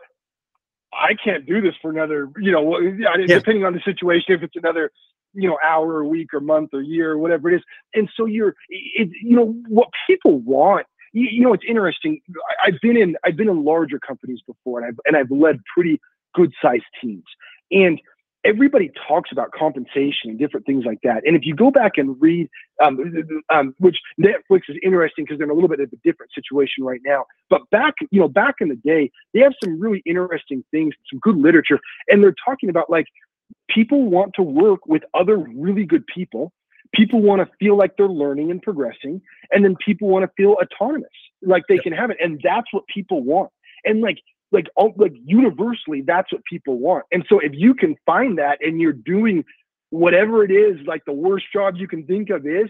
I 0.93 1.15
can't 1.23 1.45
do 1.47 1.61
this 1.61 1.73
for 1.81 1.89
another, 1.89 2.29
you 2.37 2.51
know, 2.51 2.79
yeah. 2.79 3.15
depending 3.27 3.65
on 3.65 3.73
the 3.73 3.81
situation, 3.83 4.35
if 4.35 4.43
it's 4.43 4.55
another, 4.55 4.91
you 5.33 5.49
know, 5.49 5.57
hour 5.65 5.93
or 5.93 6.05
week 6.05 6.33
or 6.33 6.39
month 6.39 6.69
or 6.73 6.81
year 6.81 7.11
or 7.11 7.17
whatever 7.17 7.49
it 7.49 7.55
is. 7.55 7.61
And 7.93 8.09
so 8.15 8.25
you're, 8.25 8.55
it, 8.69 9.09
you 9.21 9.35
know, 9.35 9.55
what 9.67 9.89
people 10.07 10.39
want. 10.39 10.85
You, 11.13 11.27
you 11.29 11.41
know, 11.41 11.53
it's 11.53 11.63
interesting. 11.67 12.21
I've 12.63 12.79
been 12.81 12.97
in, 12.97 13.15
I've 13.25 13.35
been 13.35 13.49
in 13.49 13.63
larger 13.63 13.99
companies 13.99 14.39
before, 14.47 14.79
and 14.79 14.87
I've 14.87 14.99
and 15.05 15.17
I've 15.17 15.31
led 15.31 15.59
pretty 15.73 15.99
good 16.33 16.53
sized 16.61 16.83
teams. 17.01 17.25
And 17.71 17.99
everybody 18.43 18.91
talks 19.07 19.31
about 19.31 19.51
compensation 19.51 20.29
and 20.29 20.39
different 20.39 20.65
things 20.65 20.83
like 20.85 20.99
that. 21.03 21.21
And 21.25 21.35
if 21.35 21.45
you 21.45 21.55
go 21.55 21.69
back 21.69 21.93
and 21.97 22.19
read, 22.19 22.49
um, 22.83 22.97
um, 23.49 23.75
which 23.77 23.97
Netflix 24.19 24.61
is 24.69 24.77
interesting 24.83 25.25
because 25.25 25.37
they're 25.37 25.45
in 25.45 25.51
a 25.51 25.53
little 25.53 25.69
bit 25.69 25.79
of 25.79 25.91
a 25.93 25.97
different 26.03 26.31
situation 26.33 26.83
right 26.83 27.01
now. 27.05 27.25
But 27.49 27.61
back, 27.69 27.93
you 28.09 28.19
know, 28.19 28.27
back 28.27 28.55
in 28.59 28.69
the 28.69 28.75
day, 28.77 29.11
they 29.33 29.41
have 29.41 29.53
some 29.63 29.79
really 29.79 30.01
interesting 30.05 30.63
things, 30.71 30.93
some 31.09 31.19
good 31.19 31.37
literature, 31.37 31.79
and 32.07 32.23
they're 32.23 32.35
talking 32.43 32.69
about 32.69 32.89
like 32.89 33.05
people 33.69 34.09
want 34.09 34.33
to 34.35 34.43
work 34.43 34.85
with 34.87 35.03
other 35.13 35.37
really 35.37 35.85
good 35.85 36.05
people. 36.07 36.51
People 36.93 37.21
want 37.21 37.41
to 37.41 37.49
feel 37.57 37.77
like 37.77 37.95
they're 37.97 38.07
learning 38.07 38.51
and 38.51 38.61
progressing, 38.61 39.21
and 39.51 39.63
then 39.63 39.75
people 39.85 40.09
want 40.09 40.23
to 40.23 40.31
feel 40.35 40.57
autonomous, 40.61 41.09
like 41.41 41.63
they 41.69 41.77
can 41.77 41.93
have 41.93 42.09
it, 42.09 42.17
and 42.19 42.39
that's 42.43 42.67
what 42.71 42.83
people 42.93 43.23
want. 43.23 43.49
And 43.85 44.01
like 44.01 44.17
like 44.51 44.67
all, 44.75 44.93
like 44.97 45.13
universally 45.25 46.01
that's 46.05 46.31
what 46.31 46.43
people 46.43 46.77
want 46.77 47.05
and 47.11 47.25
so 47.29 47.39
if 47.39 47.51
you 47.53 47.73
can 47.73 47.95
find 48.05 48.37
that 48.37 48.57
and 48.61 48.81
you're 48.81 48.93
doing 48.93 49.43
whatever 49.89 50.43
it 50.43 50.51
is 50.51 50.77
like 50.85 51.01
the 51.05 51.13
worst 51.13 51.45
job 51.53 51.75
you 51.77 51.87
can 51.87 52.05
think 52.05 52.29
of 52.29 52.45
is 52.45 52.69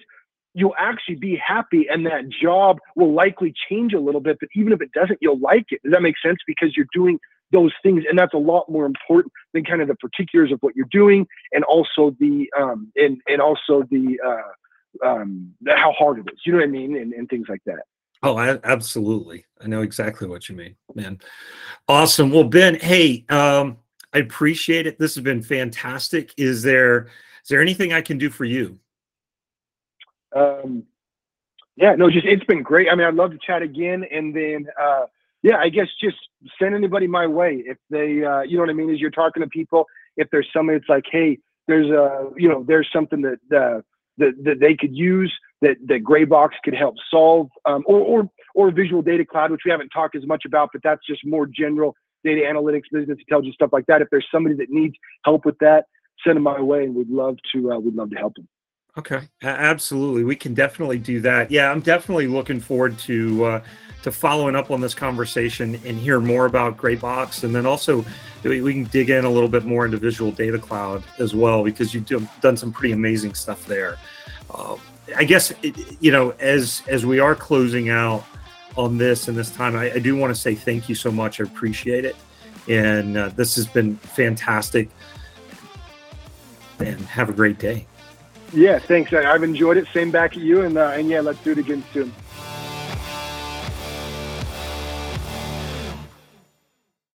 you'll 0.53 0.75
actually 0.77 1.15
be 1.15 1.39
happy 1.43 1.87
and 1.89 2.05
that 2.05 2.23
job 2.29 2.77
will 2.95 3.13
likely 3.13 3.53
change 3.69 3.93
a 3.93 3.99
little 3.99 4.21
bit 4.21 4.37
but 4.39 4.49
even 4.55 4.73
if 4.73 4.81
it 4.81 4.91
doesn't 4.93 5.17
you'll 5.21 5.39
like 5.39 5.65
it 5.69 5.81
does 5.83 5.91
that 5.91 6.01
make 6.01 6.15
sense 6.23 6.37
because 6.45 6.75
you're 6.75 6.87
doing 6.93 7.17
those 7.51 7.71
things 7.83 8.03
and 8.09 8.17
that's 8.17 8.33
a 8.33 8.37
lot 8.37 8.69
more 8.69 8.85
important 8.85 9.31
than 9.53 9.63
kind 9.63 9.81
of 9.81 9.87
the 9.87 9.95
particulars 9.95 10.51
of 10.51 10.59
what 10.61 10.75
you're 10.75 10.87
doing 10.91 11.27
and 11.51 11.63
also 11.65 12.15
the 12.19 12.49
um 12.59 12.91
and 12.95 13.21
and 13.27 13.41
also 13.41 13.83
the 13.89 14.19
uh 14.25 15.07
um 15.07 15.53
how 15.67 15.91
hard 15.93 16.19
it 16.19 16.25
is 16.31 16.39
you 16.45 16.51
know 16.51 16.59
what 16.59 16.63
i 16.63 16.67
mean 16.67 16.95
and, 16.97 17.13
and 17.13 17.29
things 17.29 17.47
like 17.49 17.61
that 17.65 17.81
Oh, 18.23 18.37
I, 18.37 18.59
absolutely. 18.63 19.45
I 19.59 19.67
know 19.67 19.81
exactly 19.81 20.27
what 20.27 20.47
you 20.47 20.55
mean, 20.55 20.75
man. 20.93 21.19
Awesome. 21.87 22.29
Well, 22.29 22.43
Ben, 22.43 22.75
hey, 22.75 23.25
um, 23.29 23.77
I 24.13 24.19
appreciate 24.19 24.85
it. 24.85 24.99
This 24.99 25.15
has 25.15 25.23
been 25.23 25.41
fantastic. 25.41 26.33
Is 26.37 26.61
there 26.61 27.07
is 27.43 27.49
there 27.49 27.61
anything 27.61 27.93
I 27.93 28.01
can 28.01 28.17
do 28.17 28.29
for 28.29 28.45
you? 28.45 28.77
Um, 30.35 30.83
yeah, 31.75 31.95
no, 31.95 32.09
just 32.09 32.25
it's 32.25 32.43
been 32.45 32.61
great. 32.61 32.89
I 32.89 32.95
mean, 32.95 33.07
I'd 33.07 33.15
love 33.15 33.31
to 33.31 33.39
chat 33.43 33.61
again, 33.61 34.05
and 34.11 34.35
then 34.35 34.67
uh, 34.79 35.05
yeah, 35.43 35.57
I 35.57 35.69
guess 35.69 35.87
just 35.99 36.17
send 36.61 36.75
anybody 36.75 37.07
my 37.07 37.27
way 37.27 37.63
if 37.65 37.77
they, 37.89 38.23
uh, 38.23 38.41
you 38.41 38.57
know 38.57 38.61
what 38.61 38.69
I 38.69 38.73
mean. 38.73 38.91
As 38.91 38.99
you're 38.99 39.09
talking 39.09 39.41
to 39.41 39.49
people, 39.49 39.85
if 40.17 40.27
there's 40.31 40.47
somebody 40.55 40.79
that's 40.79 40.89
like, 40.89 41.05
hey, 41.11 41.39
there's 41.67 41.89
a, 41.89 42.29
you 42.37 42.49
know, 42.49 42.63
there's 42.67 42.89
something 42.93 43.21
that 43.21 43.39
uh, 43.55 43.81
that 44.17 44.33
that 44.43 44.59
they 44.59 44.75
could 44.75 44.95
use 44.95 45.33
that 45.61 45.77
that 45.87 46.03
GraiBox 46.03 46.49
could 46.63 46.75
help 46.75 46.95
solve, 47.09 47.49
um, 47.65 47.83
or 47.85 47.99
or 47.99 48.29
or 48.53 48.71
Visual 48.71 49.01
Data 49.01 49.25
Cloud, 49.25 49.51
which 49.51 49.61
we 49.65 49.71
haven't 49.71 49.89
talked 49.89 50.15
as 50.15 50.25
much 50.25 50.43
about, 50.45 50.69
but 50.73 50.81
that's 50.83 51.05
just 51.07 51.25
more 51.25 51.45
general 51.47 51.95
data 52.23 52.41
analytics, 52.41 52.83
business 52.91 53.17
intelligence 53.19 53.55
stuff 53.55 53.71
like 53.73 53.85
that. 53.87 54.01
If 54.01 54.09
there's 54.11 54.27
somebody 54.31 54.55
that 54.55 54.69
needs 54.69 54.95
help 55.25 55.45
with 55.45 55.57
that, 55.59 55.85
send 56.23 56.35
them 56.35 56.43
my 56.43 56.61
way, 56.61 56.83
and 56.83 56.95
we'd 56.95 57.09
love 57.09 57.37
to 57.53 57.71
uh, 57.71 57.79
we'd 57.79 57.95
love 57.95 58.11
to 58.11 58.17
help 58.17 58.35
them. 58.35 58.47
Okay, 58.97 59.21
absolutely, 59.41 60.25
we 60.25 60.35
can 60.35 60.53
definitely 60.53 60.97
do 60.97 61.21
that. 61.21 61.49
Yeah, 61.49 61.71
I'm 61.71 61.79
definitely 61.79 62.27
looking 62.27 62.59
forward 62.59 62.99
to 62.99 63.45
uh, 63.45 63.61
to 64.03 64.11
following 64.11 64.53
up 64.53 64.69
on 64.69 64.81
this 64.81 64.93
conversation 64.93 65.79
and 65.85 65.97
hear 65.97 66.19
more 66.19 66.45
about 66.45 66.75
GraiBox, 66.75 67.45
and 67.45 67.55
then 67.55 67.65
also 67.65 68.03
we 68.43 68.73
can 68.73 68.83
dig 68.85 69.09
in 69.09 69.23
a 69.23 69.29
little 69.29 69.47
bit 69.47 69.63
more 69.63 69.85
into 69.85 69.95
Visual 69.97 70.31
Data 70.31 70.59
Cloud 70.59 71.03
as 71.19 71.33
well 71.33 71.63
because 71.63 71.93
you've 71.93 72.05
done 72.41 72.57
some 72.57 72.73
pretty 72.73 72.91
amazing 72.91 73.33
stuff 73.33 73.65
there. 73.65 73.97
Uh, 74.53 74.75
I 75.15 75.23
guess 75.23 75.53
you 76.01 76.11
know 76.11 76.31
as 76.39 76.83
as 76.87 77.05
we 77.05 77.19
are 77.19 77.35
closing 77.35 77.89
out 77.89 78.25
on 78.75 78.97
this 78.97 79.29
and 79.29 79.37
this 79.37 79.51
time, 79.51 79.75
I, 79.75 79.93
I 79.93 79.99
do 79.99 80.17
want 80.17 80.35
to 80.35 80.39
say 80.39 80.53
thank 80.53 80.89
you 80.89 80.95
so 80.95 81.11
much. 81.11 81.39
I 81.39 81.45
appreciate 81.45 82.03
it, 82.03 82.17
and 82.67 83.15
uh, 83.15 83.29
this 83.29 83.55
has 83.55 83.67
been 83.67 83.95
fantastic. 83.95 84.89
And 86.79 86.99
have 87.01 87.29
a 87.29 87.33
great 87.33 87.59
day. 87.59 87.85
Yeah, 88.53 88.79
thanks. 88.79 89.13
I've 89.13 89.43
enjoyed 89.43 89.77
it. 89.77 89.87
Same 89.93 90.11
back 90.11 90.35
at 90.35 90.41
you, 90.41 90.61
and 90.61 90.77
uh, 90.77 90.89
and 90.89 91.09
yeah, 91.09 91.21
let's 91.21 91.41
do 91.43 91.51
it 91.51 91.57
again 91.57 91.83
soon. 91.93 92.13